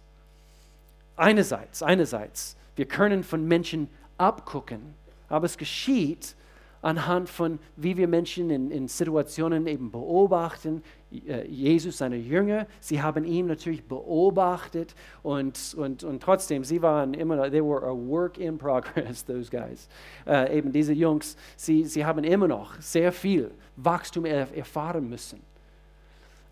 [1.16, 4.94] Einerseits, einerseits, wir können von Menschen abgucken,
[5.28, 6.36] aber es geschieht
[6.80, 10.82] anhand von, wie wir Menschen in, in Situationen eben beobachten.
[11.10, 14.94] Äh, Jesus, seine Jünger, sie haben ihn natürlich beobachtet
[15.24, 19.50] und, und, und trotzdem, sie waren immer noch, they were a work in progress, those
[19.50, 19.88] guys.
[20.26, 25.40] Äh, eben diese Jungs, sie, sie haben immer noch sehr viel Wachstum erfahren müssen.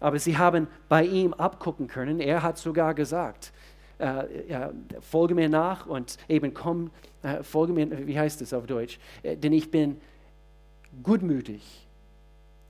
[0.00, 2.20] Aber sie haben bei ihm abgucken können.
[2.20, 3.52] Er hat sogar gesagt,
[3.98, 6.90] äh, ja, folge mir nach und eben komm,
[7.22, 8.98] äh, folge mir, wie heißt es auf Deutsch?
[9.22, 10.00] Äh, denn ich bin
[11.02, 11.86] gutmütig.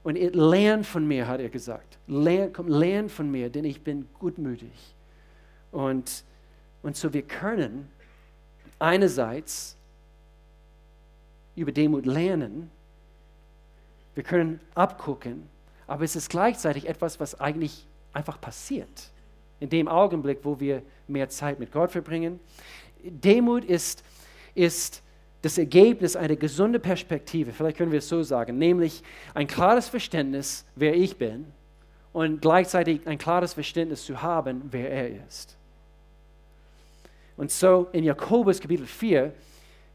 [0.05, 1.99] Und lern von mir, hat er gesagt.
[2.07, 4.95] Lern, komm, lern von mir, denn ich bin gutmütig.
[5.73, 6.25] Und,
[6.83, 7.89] und so wir können
[8.79, 9.77] einerseits
[11.57, 12.71] über Demut lernen,
[14.15, 15.49] wir können abgucken,
[15.87, 19.11] aber es ist gleichzeitig etwas, was eigentlich einfach passiert.
[19.61, 22.41] In dem Augenblick, wo wir mehr Zeit mit Gott verbringen.
[23.03, 24.03] Demut ist,
[24.55, 25.03] ist
[25.43, 29.03] das Ergebnis einer gesunden Perspektive, vielleicht können wir es so sagen, nämlich
[29.35, 31.47] ein klares Verständnis, wer ich bin
[32.13, 35.57] und gleichzeitig ein klares Verständnis zu haben, wer er ist.
[37.37, 39.33] Und so in Jakobus Kapitel 4,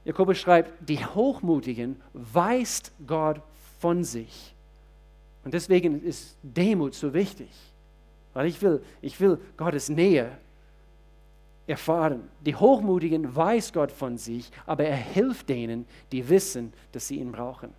[0.06, 3.42] Jakobus schreibt, die Hochmutigen weist Gott
[3.80, 4.51] von sich.
[5.44, 7.50] Und deswegen ist Demut so wichtig,
[8.34, 10.38] weil ich will, ich will Gottes Nähe
[11.68, 12.30] erfahren.
[12.46, 17.32] Die Hochmutigen weiß Gott von sich, aber er hilft denen, die wissen, dass sie ihn
[17.32, 17.74] brauchen.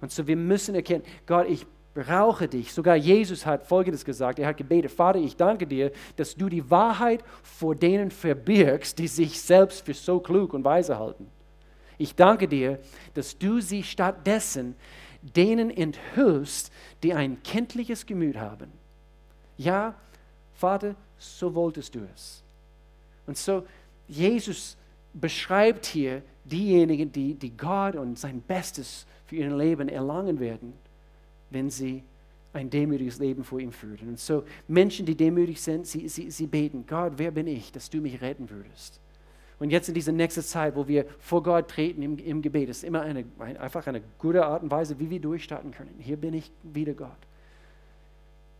[0.00, 2.72] Und so wir müssen erkennen, Gott, ich brauche dich.
[2.72, 4.38] Sogar Jesus hat Folgendes gesagt.
[4.38, 9.08] Er hat gebetet, Vater, ich danke dir, dass du die Wahrheit vor denen verbirgst, die
[9.08, 11.26] sich selbst für so klug und weise halten.
[11.98, 12.78] Ich danke dir,
[13.14, 14.74] dass du sie stattdessen
[15.22, 18.70] denen enthüllst, die ein kindliches Gemüt haben.
[19.58, 19.94] Ja,
[20.54, 22.42] Vater, so wolltest du es.
[23.26, 23.64] Und so,
[24.08, 24.76] Jesus
[25.12, 30.72] beschreibt hier diejenigen, die, die Gott und sein Bestes für ihr Leben erlangen werden,
[31.50, 32.02] wenn sie
[32.52, 34.08] ein demütiges Leben vor ihm führen.
[34.08, 37.88] Und so Menschen, die demütig sind, sie, sie, sie beten, Gott, wer bin ich, dass
[37.88, 38.98] du mich retten würdest?
[39.60, 42.82] Und jetzt in dieser nächsten Zeit, wo wir vor Gott treten im, im Gebet, ist
[42.82, 45.94] immer eine, einfach eine gute Art und Weise, wie wir durchstarten können.
[46.00, 47.10] Hier bin ich wieder Gott.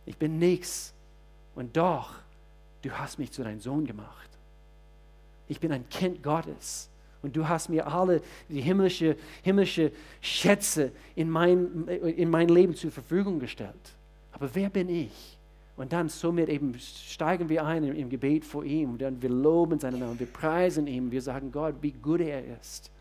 [0.05, 0.93] Ich bin nichts.
[1.55, 2.13] Und doch,
[2.83, 4.21] du hast mich zu deinem Sohn gemacht
[5.51, 6.89] ich bin ein Kind Gottes.
[7.21, 12.89] Und du hast mir alle die himmlische, himmlische Schätze in mein, in mein Leben zur
[12.89, 13.75] Verfügung gestellt.
[14.31, 15.37] Aber wer bin ich?
[15.81, 18.97] Und dann somit eben steigen wir ein im, Gebet vor ihm.
[18.97, 22.91] Dann wir loben seinen Namen, wir preisen ihn, wir sagen Gott, wie gut er ist.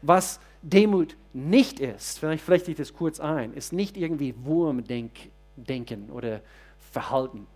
[0.00, 6.40] Was Demut nicht ist, vielleicht vielleicht ich das kurz ein, ist nicht irgendwie Wurmdenken oder
[6.92, 7.46] Verhalten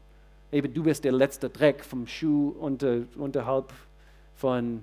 [0.53, 3.73] eben du bist der letzte Dreck vom Schuh unter, unterhalb
[4.37, 4.83] von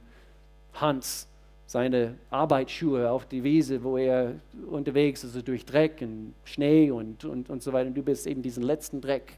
[0.73, 1.27] Hans,
[1.67, 4.35] seine Arbeitsschuhe auf die Wiese, wo er
[4.71, 7.89] unterwegs ist, also durch Dreck und Schnee und, und, und so weiter.
[7.89, 9.37] Und du bist eben diesen letzten Dreck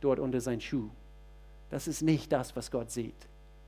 [0.00, 0.90] dort unter seinen Schuh.
[1.70, 3.14] Das ist nicht das, was Gott sieht.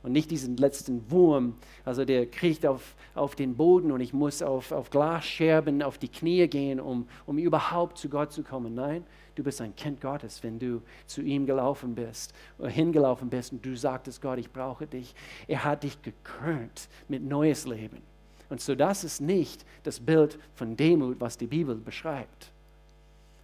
[0.02, 1.54] Und nicht diesen letzten Wurm,
[1.84, 6.08] also der kriecht auf, auf den Boden und ich muss auf, auf Glasscherben auf die
[6.08, 8.74] Knie gehen, um, um überhaupt zu Gott zu kommen.
[8.74, 9.04] Nein,
[9.36, 13.64] du bist ein Kind Gottes, wenn du zu ihm gelaufen bist, oder hingelaufen bist und
[13.64, 15.14] du sagtest, Gott, ich brauche dich.
[15.46, 18.02] Er hat dich gekrönt mit neues Leben.
[18.48, 22.50] Und so das ist nicht das Bild von Demut, was die Bibel beschreibt.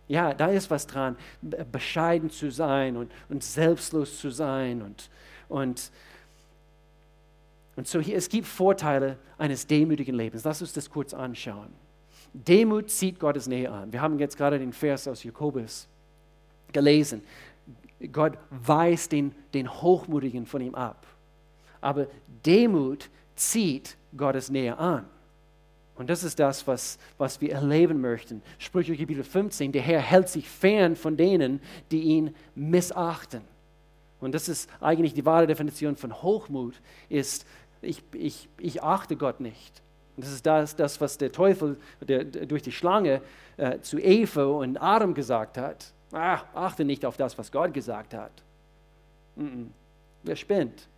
[0.09, 1.17] Ja, da ist was dran,
[1.71, 4.83] bescheiden zu sein und, und selbstlos zu sein.
[4.83, 5.11] Und,
[5.49, 5.91] und,
[7.77, 10.45] und so hier, es gibt Vorteile eines demütigen Lebens.
[10.45, 11.82] Lass uns das kurz anschauen.
[12.33, 13.93] Demut zieht Gottes Nähe an.
[13.93, 15.89] Wir haben jetzt gerade den Vers aus Jakobus
[16.73, 17.23] gelesen.
[18.11, 21.07] Gott weist den, den Hochmutigen von ihm ab.
[21.81, 22.07] Aber
[22.45, 25.05] Demut zieht Gottes Nähe an.
[25.95, 28.43] Und das ist das, was, was wir erleben möchten.
[28.59, 33.43] Sprüche Kapitel 15, der Herr hält sich fern von denen, die ihn missachten.
[34.21, 37.45] Und das ist eigentlich die wahre Definition von Hochmut, ist,
[37.83, 39.83] ich, ich, ich achte Gott nicht.
[40.17, 43.23] Und das ist das, das was der Teufel der, durch die Schlange
[43.57, 45.93] äh, zu Eva und Adam gesagt hat.
[46.13, 48.33] Ah, achte nicht auf das, was Gott gesagt hat.
[49.37, 49.67] Mm -mm.
[50.23, 50.89] Wer spinnt?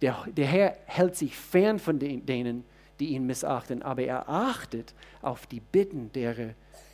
[0.00, 2.64] Der, der Herr hält sich fern von den, denen,
[2.98, 6.50] die ihn missachten, aber er achtet auf die Bitten derer,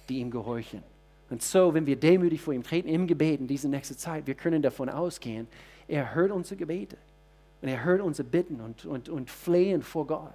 [0.09, 0.83] die ihm gehorchen.
[1.31, 4.35] Und so, wenn wir demütig vor ihm treten im Gebet in diese nächste Zeit, wir
[4.35, 5.47] können davon ausgehen,
[5.87, 6.97] er hört unsere Gebete
[7.63, 10.35] und er hört unsere Bitten und, und, und flehen vor Gott.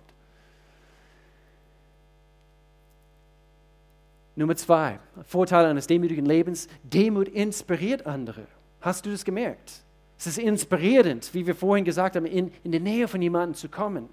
[4.36, 8.44] Nummer zwei, Vorteil eines demütigen Lebens, Demut inspiriert andere.
[8.82, 9.84] Hast du das gemerkt?
[10.18, 13.70] Es ist inspirierend, wie wir vorhin gesagt haben, in, in die Nähe von jemandem zu
[13.70, 14.10] kommen,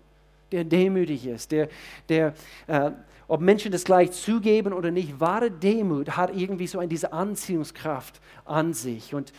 [0.51, 1.69] der demütig ist, der,
[2.09, 2.35] der
[2.67, 2.91] äh,
[3.29, 8.75] ob Menschen das gleich zugeben oder nicht, wahre Demut hat irgendwie so diese Anziehungskraft an
[8.75, 9.15] sich.
[9.15, 9.33] Und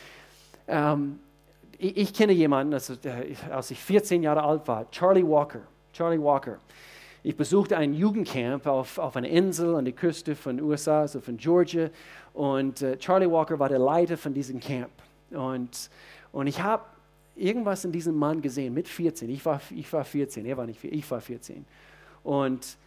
[0.67, 1.19] ähm,
[1.78, 2.96] ich, ich, kenne jemanden, also,
[3.52, 5.62] als ich 14 Jahre alt war, Charlie Walker.
[5.91, 6.58] Charlie Walker.
[7.25, 11.38] Ich besuchte ein Jugendcamp auf, auf einer Insel an der Küste von USA, also von
[11.38, 11.89] Georgia.
[12.33, 14.91] Und äh, Charlie Walker war der Leiter von diesem Camp.
[15.31, 15.89] Und,
[16.33, 16.83] und ich habe
[17.38, 19.29] irgendwas in diesem Mann gesehen mit 14.
[19.29, 21.65] Ich war, ich war 14, er war nicht 14, ich war 14.
[22.25, 22.77] Und,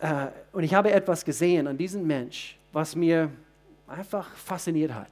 [0.00, 3.30] äh, und ich habe etwas gesehen an diesem Mensch, was mir
[3.88, 5.10] einfach fasziniert hat.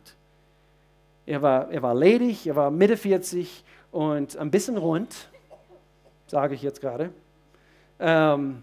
[1.27, 5.29] Er war, er war ledig, er war Mitte 40 und ein bisschen rund,
[6.29, 7.11] sage ich jetzt gerade.
[8.01, 8.63] Ähm,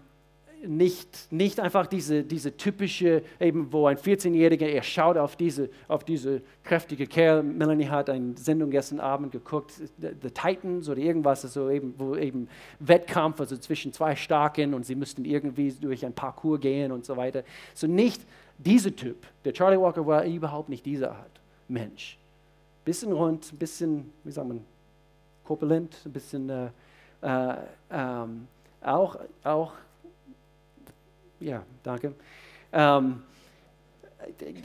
[0.66, 6.04] nicht, nicht einfach diese, diese typische, eben wo ein 14-Jähriger, er schaut auf diese, auf
[6.04, 7.42] diese kräftige Kerl.
[7.42, 12.48] Melanie hat eine Sendung gestern Abend geguckt, The, Titans oder irgendwas, also eben, wo eben
[12.80, 17.16] Wettkampf, also zwischen zwei Starken und sie müssten irgendwie durch ein Parcours gehen und so
[17.16, 17.44] weiter.
[17.74, 18.20] So nicht
[18.58, 19.26] dieser Typ.
[19.44, 22.18] Der Charlie Walker war überhaupt nicht dieser Art Mensch.
[22.84, 24.64] Bisschen rund, bisschen, wie sagt man,
[25.44, 26.68] korpulent, ein bisschen äh,
[27.22, 27.56] äh,
[27.90, 28.48] ähm,
[28.82, 29.72] auch, auch
[31.40, 32.14] ja, danke.
[32.72, 33.22] Ähm,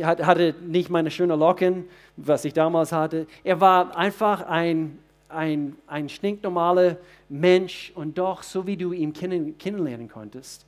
[0.01, 1.85] hatte nicht meine schönen Locken,
[2.17, 3.27] was ich damals hatte.
[3.43, 4.99] Er war einfach ein,
[5.29, 6.97] ein, ein stinknormaler
[7.29, 10.65] Mensch und doch, so wie du ihn kennenlernen konntest,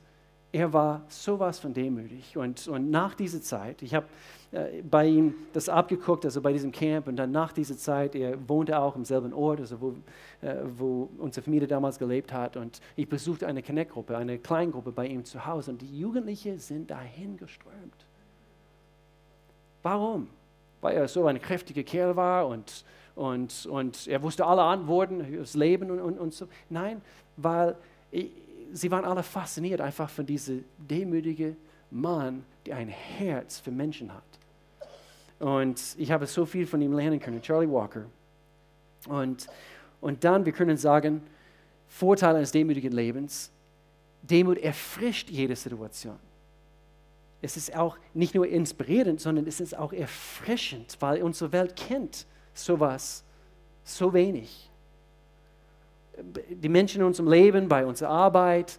[0.56, 2.36] er war sowas von demütig.
[2.36, 4.06] Und, und nach dieser Zeit, ich habe
[4.52, 8.36] äh, bei ihm das abgeguckt, also bei diesem Camp, und dann nach dieser Zeit, er
[8.48, 9.94] wohnte auch im selben Ort, also wo,
[10.40, 12.56] äh, wo unsere Familie damals gelebt hat.
[12.56, 15.72] Und ich besuchte eine Connect-Gruppe, eine Kleingruppe bei ihm zu Hause.
[15.72, 18.06] Und die Jugendlichen sind dahin geströmt.
[19.82, 20.28] Warum?
[20.80, 25.54] Weil er so ein kräftiger Kerl war und, und, und er wusste alle Antworten das
[25.54, 26.48] Leben und, und, und so.
[26.70, 27.02] Nein,
[27.36, 27.76] weil
[28.10, 28.30] ich,
[28.72, 31.56] sie waren alle fasziniert einfach von diesem demütigen
[31.90, 34.22] Mann, der ein Herz für Menschen hat.
[35.38, 38.06] Und ich habe so viel von ihm lernen können, Charlie Walker.
[39.08, 39.46] Und,
[40.00, 41.22] und dann, wir können sagen,
[41.88, 43.50] Vorteil eines demütigen Lebens,
[44.22, 46.18] Demut erfrischt jede Situation.
[47.42, 52.26] Es ist auch nicht nur inspirierend, sondern es ist auch erfrischend, weil unsere Welt kennt
[52.54, 53.22] sowas
[53.84, 54.65] so wenig
[56.50, 58.78] die Menschen in unserem Leben, bei unserer Arbeit,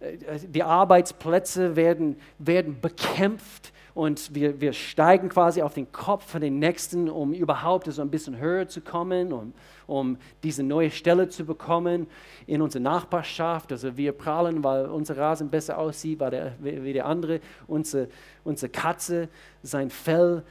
[0.00, 6.40] äh, die Arbeitsplätze werden, werden bekämpft und wir, wir steigen quasi auf den Kopf von
[6.40, 9.52] den Nächsten, um überhaupt so ein bisschen höher zu kommen, um,
[9.86, 12.08] um diese neue Stelle zu bekommen
[12.48, 13.70] in unserer Nachbarschaft.
[13.70, 17.40] Also wir prahlen, weil unser Rasen besser aussieht weil der, wie der andere.
[17.68, 18.08] Unsere,
[18.42, 19.28] unsere Katze,
[19.62, 20.42] sein Fell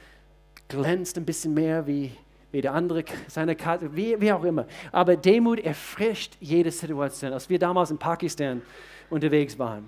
[0.70, 2.12] glänzt ein bisschen mehr wie,
[2.54, 4.66] wie der andere seine Karte, wie, wie auch immer.
[4.92, 7.34] Aber Demut erfrischt jede Situation.
[7.34, 8.62] Als wir damals in Pakistan
[9.10, 9.88] unterwegs waren,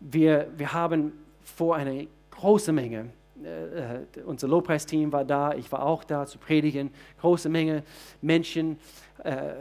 [0.00, 3.10] wir, wir haben vor einer großen Menge,
[3.42, 6.90] äh, unser Lobpreisteam war da, ich war auch da zu predigen,
[7.20, 7.82] große Menge
[8.22, 8.78] Menschen
[9.22, 9.54] äh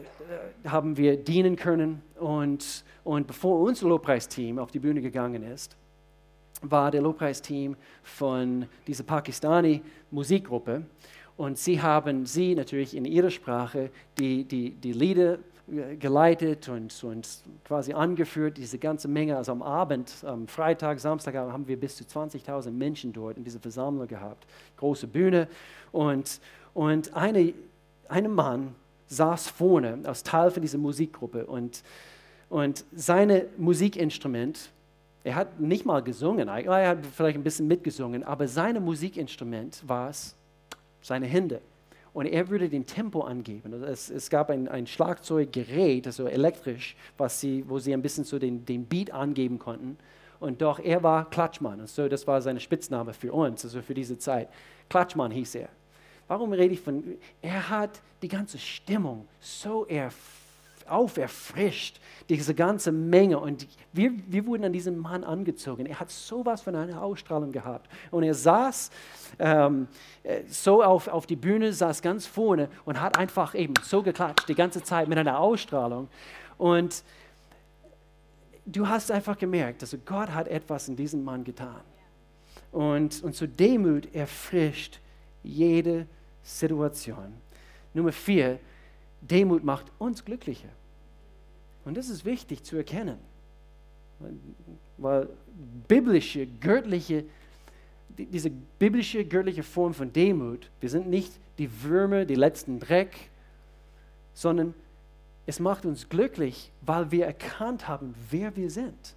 [0.67, 2.01] haben wir dienen können.
[2.19, 5.77] Und, und bevor unser Lobpreisteam auf die Bühne gegangen ist,
[6.61, 9.81] war der Lobpreisteam von dieser Pakistani
[10.11, 10.85] Musikgruppe
[11.37, 17.03] und sie haben sie natürlich in ihrer Sprache die, die, die Lieder äh, geleitet und,
[17.03, 17.27] und
[17.65, 19.35] quasi angeführt, diese ganze Menge.
[19.35, 23.59] Also am Abend, am Freitag, Samstag haben wir bis zu 20.000 Menschen dort in dieser
[23.59, 24.45] Versammlung gehabt.
[24.77, 25.47] Große Bühne.
[25.91, 26.39] Und,
[26.73, 27.53] und eine,
[28.07, 28.75] ein Mann
[29.07, 31.83] saß vorne als Teil von dieser Musikgruppe und,
[32.49, 34.71] und seine Musikinstrument,
[35.23, 40.09] er hat nicht mal gesungen, er hat vielleicht ein bisschen mitgesungen, aber sein Musikinstrument war
[40.09, 40.35] es,
[41.05, 41.61] seine Hände.
[42.13, 43.73] Und er würde den Tempo angeben.
[43.73, 48.23] Also es, es gab ein, ein Schlagzeuggerät, also elektrisch, was sie, wo sie ein bisschen
[48.23, 49.97] so den, den Beat angeben konnten.
[50.39, 51.79] Und doch, er war Klatschmann.
[51.81, 54.49] Und so, das war sein Spitzname für uns, also für diese Zeit.
[54.89, 55.69] Klatschmann hieß er.
[56.27, 57.03] Warum rede ich von,
[57.41, 60.44] er hat die ganze Stimmung so erfüllt
[60.87, 63.39] auferfrischt, diese ganze Menge.
[63.39, 65.85] Und wir, wir wurden an diesen Mann angezogen.
[65.85, 67.89] Er hat sowas von einer Ausstrahlung gehabt.
[68.11, 68.91] Und er saß
[69.39, 69.87] ähm,
[70.23, 74.47] äh, so auf, auf die Bühne, saß ganz vorne und hat einfach eben so geklatscht,
[74.47, 76.07] die ganze Zeit mit einer Ausstrahlung.
[76.57, 77.03] Und
[78.65, 81.81] du hast einfach gemerkt, also Gott hat etwas in diesem Mann getan.
[82.71, 84.99] Und, und so Demut erfrischt
[85.43, 86.07] jede
[86.43, 87.33] Situation.
[87.93, 88.59] Nummer vier,
[89.27, 90.69] Demut macht uns glücklicher.
[91.83, 93.17] Und das ist wichtig zu erkennen.
[94.97, 95.29] Weil
[95.87, 97.25] biblische, göttliche,
[98.17, 98.49] diese
[98.79, 103.29] biblische, göttliche Form von Demut, wir sind nicht die Würmer, die letzten Dreck,
[104.33, 104.73] sondern
[105.45, 109.15] es macht uns glücklich, weil wir erkannt haben, wer wir sind.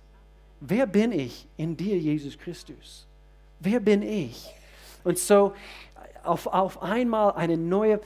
[0.60, 3.06] Wer bin ich in dir, Jesus Christus?
[3.60, 4.48] Wer bin ich?
[5.04, 5.54] Und so
[6.28, 8.00] auf, auf einmal eine neue,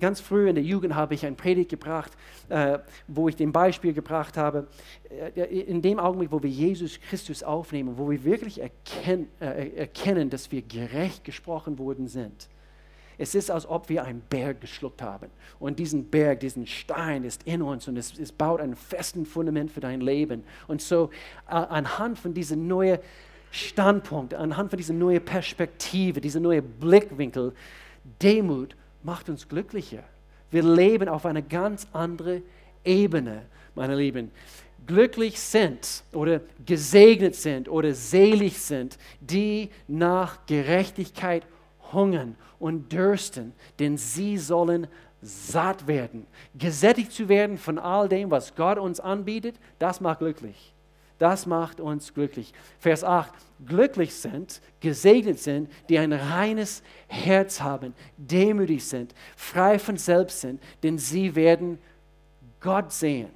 [0.00, 2.12] ganz früh in der Jugend habe ich ein Predigt gebracht,
[2.48, 4.66] äh, wo ich den Beispiel gebracht habe,
[5.10, 10.30] äh, in dem Augenblick, wo wir Jesus Christus aufnehmen, wo wir wirklich erkennen, äh, erkennen
[10.30, 12.48] dass wir gerecht gesprochen worden sind.
[13.18, 15.28] Es ist, als ob wir einen Berg geschluckt haben.
[15.60, 19.70] Und diesen Berg, diesen Stein ist in uns und es, es baut ein festes Fundament
[19.70, 20.44] für dein Leben.
[20.66, 21.10] Und so
[21.46, 22.98] äh, anhand von diesem neuen
[23.52, 27.52] Standpunkt, anhand von dieser neuen Perspektive, dieser neuen Blickwinkel,
[28.22, 30.02] Demut macht uns glücklicher.
[30.50, 32.42] Wir leben auf einer ganz anderen
[32.82, 33.42] Ebene,
[33.74, 34.30] meine Lieben.
[34.86, 41.46] Glücklich sind oder gesegnet sind oder selig sind, die nach Gerechtigkeit
[41.92, 44.88] hungern und dürsten, denn sie sollen
[45.20, 46.26] satt werden.
[46.58, 50.71] Gesättigt zu werden von all dem, was Gott uns anbietet, das macht glücklich.
[51.18, 52.52] Das macht uns glücklich.
[52.78, 53.32] Vers 8.
[53.64, 60.60] Glücklich sind, gesegnet sind, die ein reines Herz haben, demütig sind, frei von selbst sind,
[60.82, 61.78] denn sie werden
[62.60, 63.28] Gott sehen.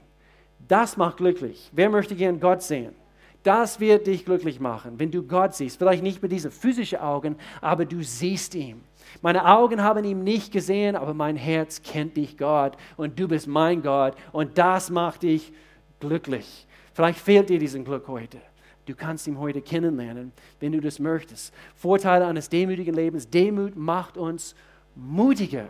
[0.67, 1.71] Das macht glücklich.
[1.73, 2.95] Wer möchte gern Gott sehen?
[3.43, 5.79] Das wird dich glücklich machen, wenn du Gott siehst.
[5.79, 8.83] Vielleicht nicht mit diesen physischen Augen, aber du siehst ihn.
[9.23, 12.77] Meine Augen haben ihn nicht gesehen, aber mein Herz kennt dich, Gott.
[12.97, 14.17] Und du bist mein Gott.
[14.33, 15.53] Und das macht dich
[16.01, 16.66] glücklich.
[16.97, 18.39] Vielleicht fehlt dir diesen Glück heute.
[18.87, 21.53] Du kannst ihn heute kennenlernen, wenn du das möchtest.
[21.75, 23.29] Vorteile eines demütigen Lebens.
[23.29, 24.55] Demut macht uns
[24.95, 25.69] mutiger.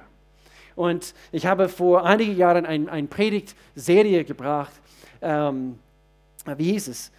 [0.77, 4.71] Und ich habe vor einigen Jahren eine ein Predigtserie gebracht.
[5.21, 5.81] Ähm,
[6.59, 7.11] wie hieß es?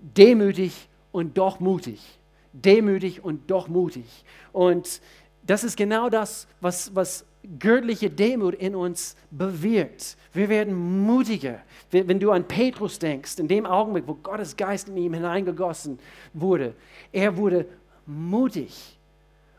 [0.00, 2.20] Demütig und doch mutig.
[2.52, 4.24] Demütig und doch mutig.
[4.52, 5.00] Und
[5.42, 7.24] das ist genau das, was, was
[7.58, 10.16] göttliche Demut in uns bewirkt.
[10.32, 10.74] Wir werden
[11.04, 11.60] mutiger.
[11.90, 15.98] Wenn du an Petrus denkst, in dem Augenblick, wo Gottes Geist in ihm hineingegossen
[16.34, 16.74] wurde,
[17.12, 17.66] er wurde
[18.06, 18.98] mutig.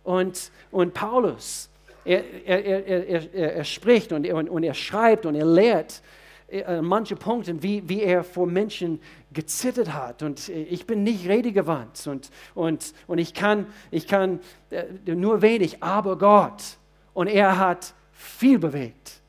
[0.04, 1.70] Und, und Paulus,
[2.06, 6.02] er, er, er, er, er spricht und, und, und er schreibt und er lehrt
[6.50, 9.02] äh, manche Punkte, wie, wie er vor Menschen
[9.34, 10.24] gezittert hat.
[10.24, 15.84] Und ich bin nicht redegewandt und, und, und ich kann, ich kann äh, nur wenig,
[15.84, 16.78] aber Gott.
[17.18, 19.22] Und er hat viel bewegt.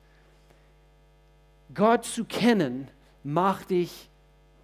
[1.72, 2.90] Gott zu kennen
[3.24, 4.10] macht dich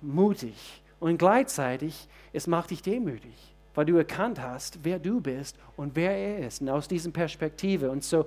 [0.03, 3.33] mutig und gleichzeitig es macht dich demütig,
[3.75, 6.61] weil du erkannt hast, wer du bist und wer er ist.
[6.61, 7.91] Und aus dieser Perspektive.
[7.91, 8.27] Und so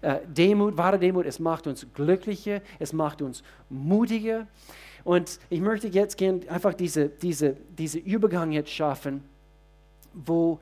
[0.00, 4.46] äh, Demut, wahre Demut, es macht uns glücklicher, es macht uns mutiger.
[5.02, 9.24] Und ich möchte jetzt gerne einfach diese, diese, diese Übergang jetzt schaffen,
[10.14, 10.60] wo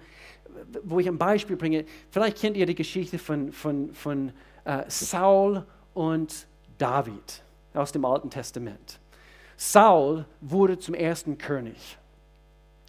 [0.83, 4.33] wo ich ein Beispiel bringe, vielleicht kennt ihr die Geschichte von, von, von
[4.65, 6.47] äh, Saul und
[6.79, 7.43] David
[7.73, 8.99] aus dem Alten Testament.
[9.57, 11.99] Saul wurde zum ersten König.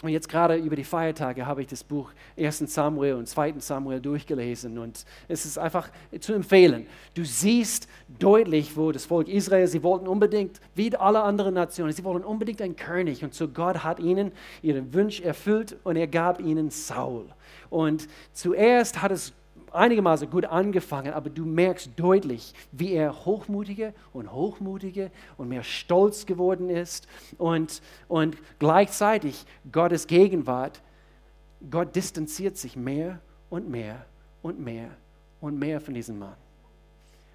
[0.05, 2.59] Und jetzt gerade über die Feiertage habe ich das Buch 1.
[2.67, 3.55] Samuel und 2.
[3.57, 5.89] Samuel durchgelesen und es ist einfach
[6.19, 6.85] zu empfehlen.
[7.15, 7.87] Du siehst
[8.19, 12.61] deutlich, wo das Volk Israel, sie wollten unbedingt, wie alle anderen Nationen, sie wollten unbedingt
[12.61, 14.31] einen König und so Gott hat ihnen
[14.61, 17.25] ihren Wunsch erfüllt und er gab ihnen Saul.
[17.71, 19.33] Und zuerst hat es
[19.75, 26.25] einigermaßen gut angefangen, aber du merkst deutlich, wie er hochmutiger und hochmutiger und mehr stolz
[26.25, 27.07] geworden ist
[27.37, 30.81] und, und gleichzeitig Gottes Gegenwart,
[31.69, 33.19] Gott distanziert sich mehr
[33.49, 34.05] und mehr
[34.41, 34.89] und mehr
[35.41, 36.35] und mehr von diesem Mann.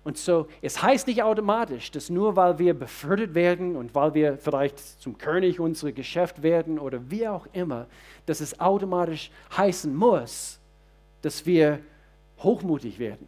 [0.02, 4.38] Und so, es heißt nicht automatisch, dass nur weil wir befördert werden und weil wir
[4.38, 7.86] vielleicht zum König unserer Geschäft werden oder wie auch immer,
[8.24, 10.58] dass es automatisch heißen muss,
[11.20, 11.80] dass wir
[12.42, 13.26] hochmutig werden.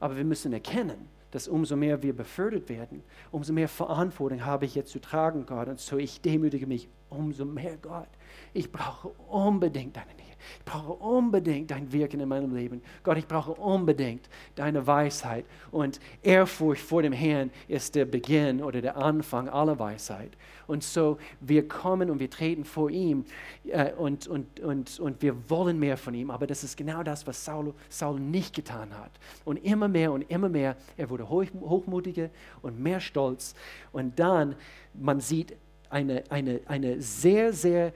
[0.00, 3.02] Aber wir müssen erkennen, dass umso mehr wir befördert werden,
[3.32, 5.68] umso mehr Verantwortung habe ich jetzt zu tragen, Gott.
[5.68, 8.08] Und so ich demütige mich umso mehr, Gott.
[8.52, 10.23] Ich brauche unbedingt deine Nähe.
[10.58, 12.82] Ich brauche unbedingt dein Wirken in meinem Leben.
[13.02, 15.44] Gott, ich brauche unbedingt deine Weisheit.
[15.70, 20.30] Und Ehrfurcht vor dem Herrn ist der Beginn oder der Anfang aller Weisheit.
[20.66, 23.24] Und so wir kommen und wir treten vor ihm
[23.68, 26.30] äh, und, und, und, und wir wollen mehr von ihm.
[26.30, 29.10] Aber das ist genau das, was Saul, Saul nicht getan hat.
[29.44, 32.30] Und immer mehr und immer mehr, er wurde hoch, hochmutiger
[32.62, 33.54] und mehr stolz.
[33.92, 34.56] Und dann,
[34.94, 35.56] man sieht
[35.90, 37.92] eine, eine, eine sehr, sehr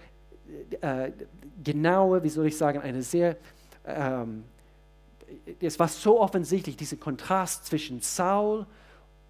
[0.80, 1.12] äh,
[1.62, 3.36] genaue, wie soll ich sagen, eine sehr,
[3.84, 4.44] ähm,
[5.61, 8.66] es war so offensichtlich, dieser Kontrast zwischen Saul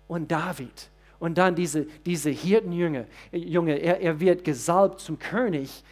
[0.07, 0.91] und David.
[1.19, 5.83] Und dann diese, diese Hirtenjunge, Junge, er, er wird gesalbt zum König.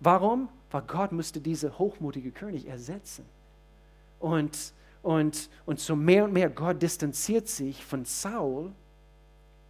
[0.00, 0.48] Warum?
[0.70, 3.24] Weil Gott musste diese hochmutige König ersetzen.
[4.18, 8.72] Und, und, und so mehr und mehr Gott distanziert sich von Saul,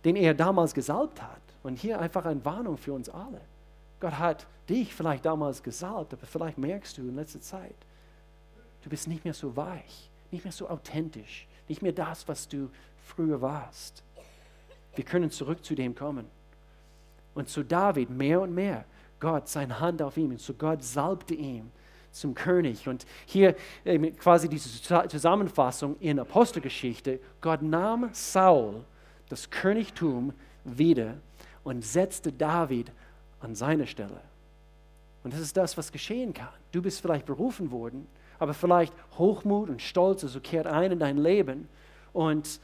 [0.05, 1.43] den er damals gesalbt hat.
[1.62, 3.41] Und hier einfach eine Warnung für uns alle.
[4.01, 7.77] Gott hat dich vielleicht damals gesalbt, aber vielleicht merkst du in letzter Zeit,
[8.83, 12.71] du bist nicht mehr so weich, nicht mehr so authentisch, nicht mehr das, was du
[13.05, 14.03] früher warst.
[14.95, 16.27] Wir können zurück zu dem kommen.
[17.35, 18.85] Und zu David mehr und mehr,
[19.21, 21.71] Gott, seine Hand auf ihm, und so Gott salbte ihn
[22.11, 22.89] zum König.
[22.89, 23.55] Und hier
[24.19, 24.69] quasi diese
[25.09, 28.85] Zusammenfassung in Apostelgeschichte, Gott nahm Saul
[29.29, 30.33] das Königtum
[30.65, 31.15] wieder
[31.65, 32.91] und setzte David
[33.41, 34.20] an seine Stelle.
[35.24, 36.49] Und das ist das, was geschehen kann.
[36.72, 38.07] Du bist vielleicht berufen worden,
[38.39, 41.68] aber vielleicht Hochmut und Stolz, also kehrt ein in dein Leben.
[42.12, 42.61] Und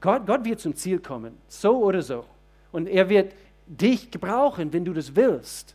[0.00, 2.24] Gott, Gott wird zum Ziel kommen, so oder so.
[2.72, 3.32] Und er wird
[3.66, 5.74] dich gebrauchen, wenn du das willst.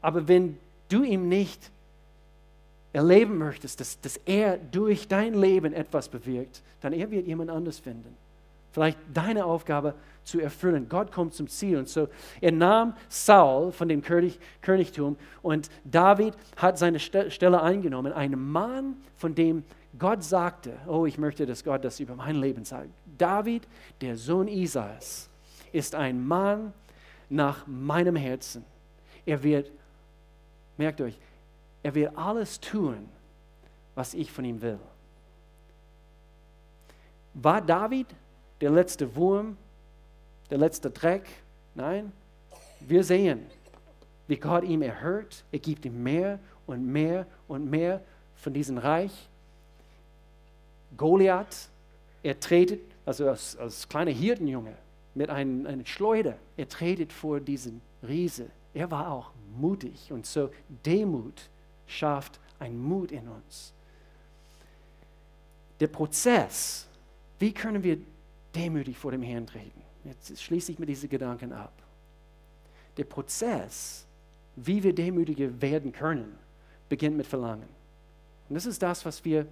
[0.00, 0.58] Aber wenn
[0.88, 1.70] du ihm nicht
[2.92, 7.78] erleben möchtest, dass, dass er durch dein Leben etwas bewirkt, dann er wird jemand anders
[7.78, 8.16] finden.
[8.74, 9.94] Vielleicht deine Aufgabe
[10.24, 10.88] zu erfüllen.
[10.88, 11.78] Gott kommt zum Ziel.
[11.78, 12.08] Und so,
[12.40, 18.12] er nahm Saul von dem König, Königtum und David hat seine Stelle eingenommen.
[18.12, 19.62] Ein Mann, von dem
[19.96, 22.88] Gott sagte, oh, ich möchte, dass Gott das über mein Leben sagt.
[23.16, 23.68] David,
[24.00, 25.30] der Sohn Isais,
[25.70, 26.72] ist ein Mann
[27.28, 28.64] nach meinem Herzen.
[29.24, 29.70] Er wird,
[30.76, 31.16] merkt euch,
[31.84, 33.08] er wird alles tun,
[33.94, 34.80] was ich von ihm will.
[37.34, 38.08] War David
[38.64, 39.58] der letzte Wurm,
[40.48, 41.26] der letzte Dreck?
[41.74, 42.10] Nein,
[42.80, 43.44] wir sehen,
[44.26, 45.44] wie Gott ihm erhört.
[45.52, 48.00] Er gibt ihm mehr und mehr und mehr
[48.36, 49.28] von diesem Reich.
[50.96, 51.68] Goliath,
[52.22, 54.72] er tretet, also als, als kleiner Hirtenjunge
[55.14, 58.46] mit einem, einer Schleuder, er tretet vor diesen Riese.
[58.72, 60.48] Er war auch mutig und so
[60.86, 61.50] Demut
[61.86, 63.74] schafft einen Mut in uns.
[65.80, 66.88] Der Prozess,
[67.38, 67.98] wie können wir
[68.54, 69.82] demütig vor dem Herrn treten?
[70.04, 71.72] Jetzt schließe ich mir diese Gedanken ab.
[72.96, 74.06] Der Prozess,
[74.56, 76.38] wie wir demütiger werden können,
[76.88, 77.68] beginnt mit Verlangen.
[78.48, 79.46] Und das ist das, was wir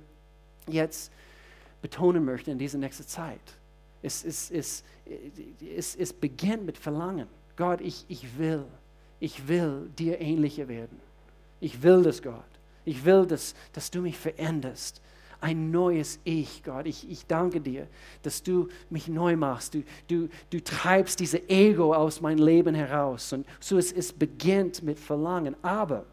[0.68, 1.10] jetzt
[1.80, 3.40] betonen möchten in dieser nächsten Zeit.
[4.02, 4.84] Es, es, es,
[5.76, 7.26] es, es beginnt mit Verlangen.
[7.56, 8.64] Gott, ich, ich will,
[9.20, 11.00] ich will dir ähnlicher werden.
[11.60, 12.44] Ich will das, Gott.
[12.84, 15.00] Ich will, dass, dass du mich veränderst.
[15.42, 16.86] Ein neues Ich, Gott.
[16.86, 17.88] Ich, ich danke dir,
[18.22, 19.74] dass du mich neu machst.
[19.74, 23.32] Du, du, du treibst diese Ego aus meinem Leben heraus.
[23.32, 25.56] Und so es, es beginnt mit Verlangen.
[25.60, 26.04] Aber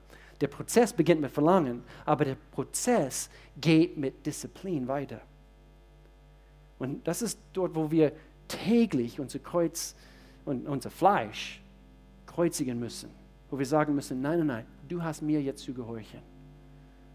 [0.41, 3.29] der Prozess beginnt mit Verlangen, aber der Prozess
[3.61, 5.21] geht mit Disziplin weiter.
[6.79, 8.13] Und das ist dort, wo wir
[8.47, 9.95] täglich unser Kreuz
[10.43, 11.61] und unser Fleisch
[12.25, 13.11] kreuzigen müssen.
[13.51, 16.21] Wo wir sagen müssen, nein, nein, nein, du hast mir jetzt zu gehorchen.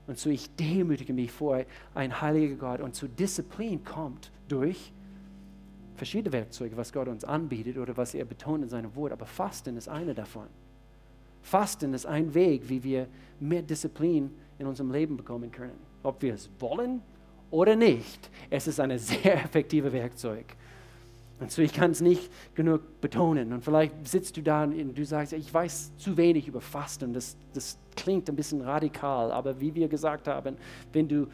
[0.06, 2.80] Und so ich demütige mich vor ein heiliger Gott.
[2.80, 4.92] Und zu Disziplin kommt durch
[5.96, 9.12] verschiedene Werkzeuge, was Gott uns anbietet oder was er betont in seinem Wort.
[9.12, 10.46] Aber Fasten ist eine davon.
[11.42, 13.06] Fasten ist ein Weg, wie wir
[13.38, 15.78] mehr Disziplin in unserem Leben bekommen können.
[16.02, 17.02] Ob wir es wollen
[17.50, 20.46] oder nicht, es ist ein sehr effektives Werkzeug.
[21.40, 23.52] Und so, ich kann es nicht genug betonen.
[23.52, 27.12] Und vielleicht sitzt du da und du sagst, ich weiß zu wenig über Fasten.
[27.12, 30.56] Das, das klingt ein bisschen radikal, aber wie wir gesagt haben,
[30.92, 31.26] wenn du,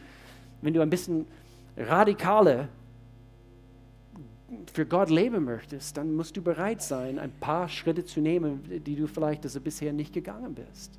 [0.62, 1.26] wenn du ein bisschen
[1.76, 2.68] radikaler
[4.72, 8.96] für Gott leben möchtest, dann musst du bereit sein, ein paar Schritte zu nehmen, die
[8.96, 10.98] du vielleicht also bisher nicht gegangen bist.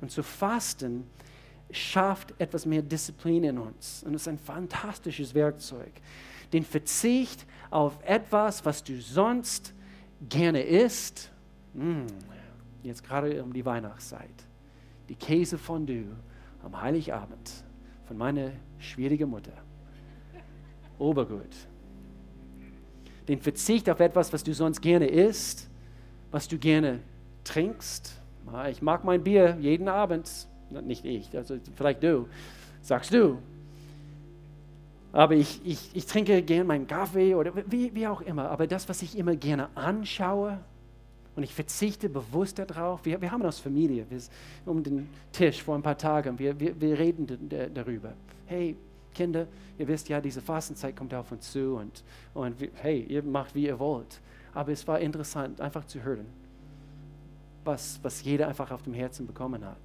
[0.00, 1.04] Und zu fasten
[1.70, 4.02] schafft etwas mehr Disziplin in uns.
[4.04, 5.92] Und es ist ein fantastisches Werkzeug.
[6.56, 9.74] Den Verzicht auf etwas, was du sonst
[10.26, 11.30] gerne isst,
[11.74, 12.06] mm,
[12.82, 14.30] jetzt gerade um die Weihnachtszeit,
[15.10, 16.16] die Käsefondue
[16.62, 17.62] am Heiligabend
[18.06, 19.52] von meiner schwierigen Mutter.
[20.98, 21.54] Obergut.
[23.28, 25.68] Den Verzicht auf etwas, was du sonst gerne isst,
[26.30, 27.00] was du gerne
[27.44, 28.18] trinkst.
[28.70, 32.26] Ich mag mein Bier jeden Abend nicht ich, also vielleicht du,
[32.80, 33.42] sagst du.
[35.16, 38.50] Aber ich, ich, ich trinke gerne meinen Kaffee oder wie, wie auch immer.
[38.50, 40.58] Aber das, was ich immer gerne anschaue,
[41.34, 43.04] und ich verzichte bewusst darauf.
[43.04, 44.20] Wir, wir haben als Familie wir,
[44.66, 48.12] um den Tisch vor ein paar Tagen, wir, wir, wir reden darüber.
[48.46, 48.76] Hey,
[49.14, 49.46] Kinder,
[49.78, 52.02] ihr wisst ja, diese Fastenzeit kommt auf uns zu und,
[52.34, 54.20] und hey, ihr macht, wie ihr wollt.
[54.52, 56.26] Aber es war interessant, einfach zu hören,
[57.64, 59.76] was, was jeder einfach auf dem Herzen bekommen hat.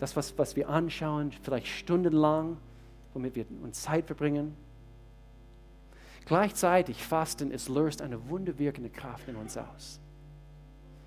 [0.00, 2.56] Das, was, was wir anschauen, vielleicht stundenlang,
[3.14, 4.54] womit wir uns Zeit verbringen.
[6.26, 9.98] Gleichzeitig Fasten, es löst eine wunderwirkende Kraft in uns aus.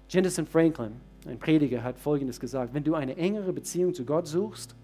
[0.09, 0.93] Jennison Franklin,
[1.27, 4.75] ein Prediger, hat Folgendes gesagt, wenn du eine engere Beziehung zu Gott suchst,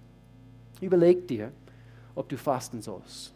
[0.80, 1.51] überleg dir,
[2.13, 3.34] ob du fasten sollst.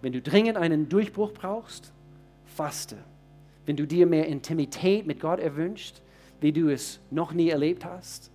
[0.00, 1.92] Wenn du dringend einen Durchbruch brauchst,
[2.44, 2.96] faste.
[3.66, 6.00] Wenn du dir mehr Intimität mit Gott erwünscht,
[6.40, 8.30] wie du es noch nie erlebt hast,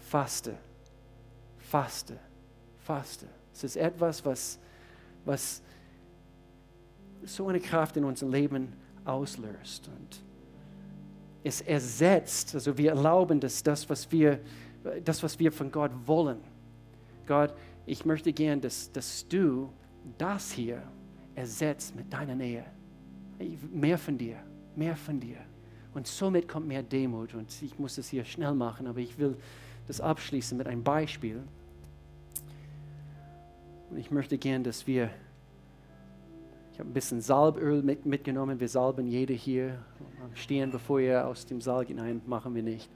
[0.00, 0.54] faste,
[1.58, 2.18] faste,
[2.80, 3.26] faste.
[3.56, 4.58] Es ist etwas, was,
[5.24, 5.62] was
[7.24, 8.72] so eine Kraft in unserem Leben
[9.04, 9.88] auslöst.
[9.88, 10.22] Und
[11.42, 14.40] es ersetzt, also wir erlauben, dass das, was wir,
[15.04, 16.38] das, was wir von Gott wollen,
[17.26, 17.54] Gott,
[17.86, 19.72] ich möchte gern, dass, dass du
[20.18, 20.82] das hier
[21.34, 22.64] ersetzt mit deiner Nähe.
[23.72, 24.36] Mehr von dir,
[24.74, 25.38] mehr von dir.
[25.94, 27.34] Und somit kommt mehr Demut.
[27.34, 29.36] Und ich muss das hier schnell machen, aber ich will
[29.86, 31.42] das abschließen mit einem Beispiel.
[33.90, 35.10] Und ich möchte gern, dass wir,
[36.72, 38.58] ich habe ein bisschen Salböl mit, mitgenommen.
[38.58, 39.78] Wir salben jede hier.
[40.34, 42.90] Stehen, bevor ihr aus dem Saal hinein, machen wir nicht.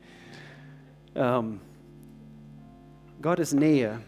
[1.14, 1.60] Ähm,
[3.22, 4.00] Gottes Nähe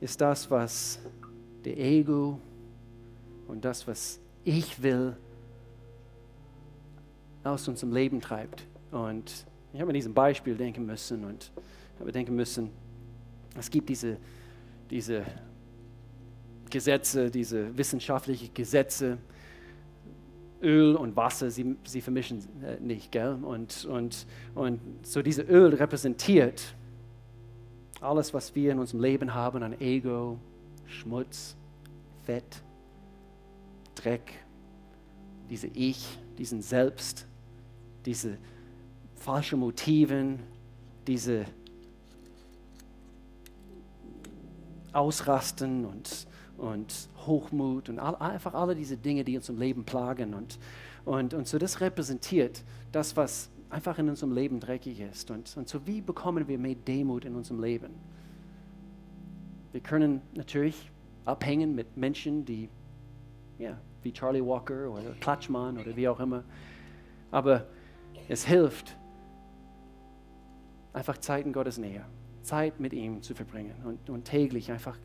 [0.00, 1.00] ist das, was
[1.64, 2.40] der Ego
[3.46, 5.16] und das, was ich will,
[7.44, 8.66] aus unserem Leben treibt.
[8.90, 11.52] Und ich habe an diesem Beispiel denken müssen und
[11.98, 12.70] habe denken müssen,
[13.58, 14.16] es gibt diese,
[14.90, 15.24] diese
[16.68, 19.18] Gesetze, diese wissenschaftlichen Gesetze,
[20.62, 23.38] Öl und Wasser, sie, sie vermischen äh, nicht, gell?
[23.42, 26.74] Und, und, und so diese Öl repräsentiert
[28.00, 30.38] alles, was wir in unserem Leben haben an Ego,
[30.86, 31.56] Schmutz,
[32.22, 32.62] Fett,
[33.94, 34.32] Dreck,
[35.48, 37.26] diese Ich, diesen Selbst,
[38.06, 38.38] diese
[39.16, 40.40] falschen Motiven,
[41.06, 41.44] diese
[44.92, 46.26] Ausrasten und,
[46.58, 50.34] und Hochmut und all, einfach alle diese Dinge, die uns im Leben plagen.
[50.34, 50.58] Und,
[51.04, 52.62] und, und so das repräsentiert
[52.92, 55.30] das, was einfach in unserem Leben dreckig ist.
[55.30, 57.94] Und, und so wie bekommen wir mehr Demut in unserem Leben?
[59.72, 60.90] Wir können natürlich
[61.24, 62.68] abhängen mit Menschen, die,
[63.58, 66.42] ja, wie Charlie Walker oder Klatschmann oder wie auch immer.
[67.30, 67.66] Aber
[68.28, 68.96] es hilft,
[70.92, 72.04] einfach Zeit in Gottes Nähe,
[72.42, 74.96] Zeit mit ihm zu verbringen und, und täglich einfach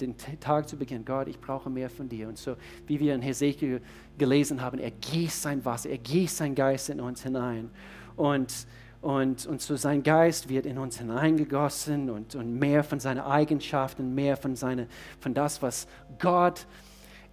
[0.00, 1.04] den Tag zu beginnen.
[1.04, 2.28] Gott, ich brauche mehr von dir.
[2.28, 2.56] Und so,
[2.86, 3.80] wie wir in Hesekiel
[4.18, 7.70] gelesen haben, er gießt sein Wasser, er gießt sein Geist in uns hinein.
[8.16, 8.66] Und,
[9.00, 14.14] und, und so sein Geist wird in uns hineingegossen und, und mehr von seinen Eigenschaften,
[14.14, 14.86] mehr von, seine,
[15.18, 15.88] von das, was
[16.20, 16.66] Gott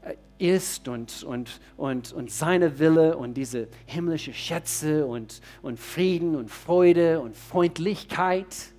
[0.01, 6.35] äh, ist und, und, und, und seine Wille und diese himmlische Schätze und, und Frieden
[6.35, 8.73] und Freude und Freundlichkeit.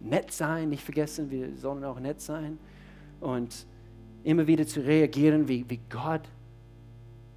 [0.00, 2.58] Nett sein, nicht vergessen, wir sollen auch nett sein.
[3.20, 3.66] Und
[4.24, 6.22] immer wieder zu reagieren, wie, wie Gott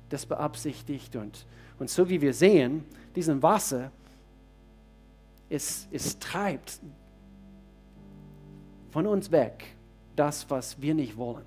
[0.09, 1.15] das beabsichtigt.
[1.15, 1.45] Und,
[1.79, 2.85] und so wie wir sehen,
[3.15, 3.91] diesem Wasser,
[5.49, 6.79] es, es treibt
[8.91, 9.75] von uns weg
[10.15, 11.45] das, was wir nicht wollen.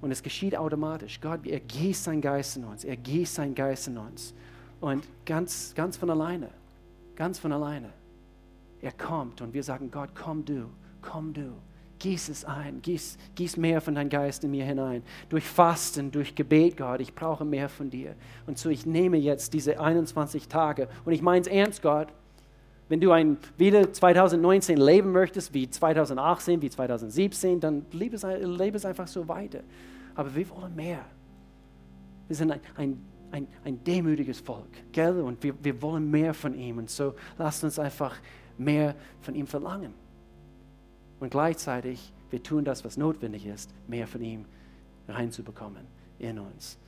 [0.00, 1.20] Und es geschieht automatisch.
[1.20, 2.84] Gott, er gießt seinen Geist in uns.
[2.84, 4.32] Er gießt seinen Geist in uns.
[4.80, 6.50] Und ganz, ganz von alleine,
[7.16, 7.90] ganz von alleine.
[8.80, 10.66] Er kommt und wir sagen, Gott, komm du,
[11.02, 11.52] komm du.
[11.98, 15.02] Gieß es ein, gieß, gieß mehr von deinem Geist in mir hinein.
[15.28, 18.14] Durch Fasten, durch Gebet, Gott, ich brauche mehr von dir.
[18.46, 22.08] Und so, ich nehme jetzt diese 21 Tage und ich meine es ernst, Gott.
[22.88, 28.76] Wenn du ein, wieder 2019 leben möchtest, wie 2018, wie 2017, dann lebe es, lebe
[28.76, 29.60] es einfach so weiter.
[30.14, 31.04] Aber wir wollen mehr.
[32.28, 33.00] Wir sind ein, ein,
[33.30, 35.20] ein, ein demütiges Volk, gell?
[35.20, 36.78] Und wir, wir wollen mehr von ihm.
[36.78, 38.16] Und so lasst uns einfach
[38.58, 39.92] mehr von ihm verlangen.
[41.20, 44.44] Und gleichzeitig, wir tun das, was notwendig ist, mehr von ihm
[45.08, 45.86] reinzubekommen
[46.18, 46.78] in uns.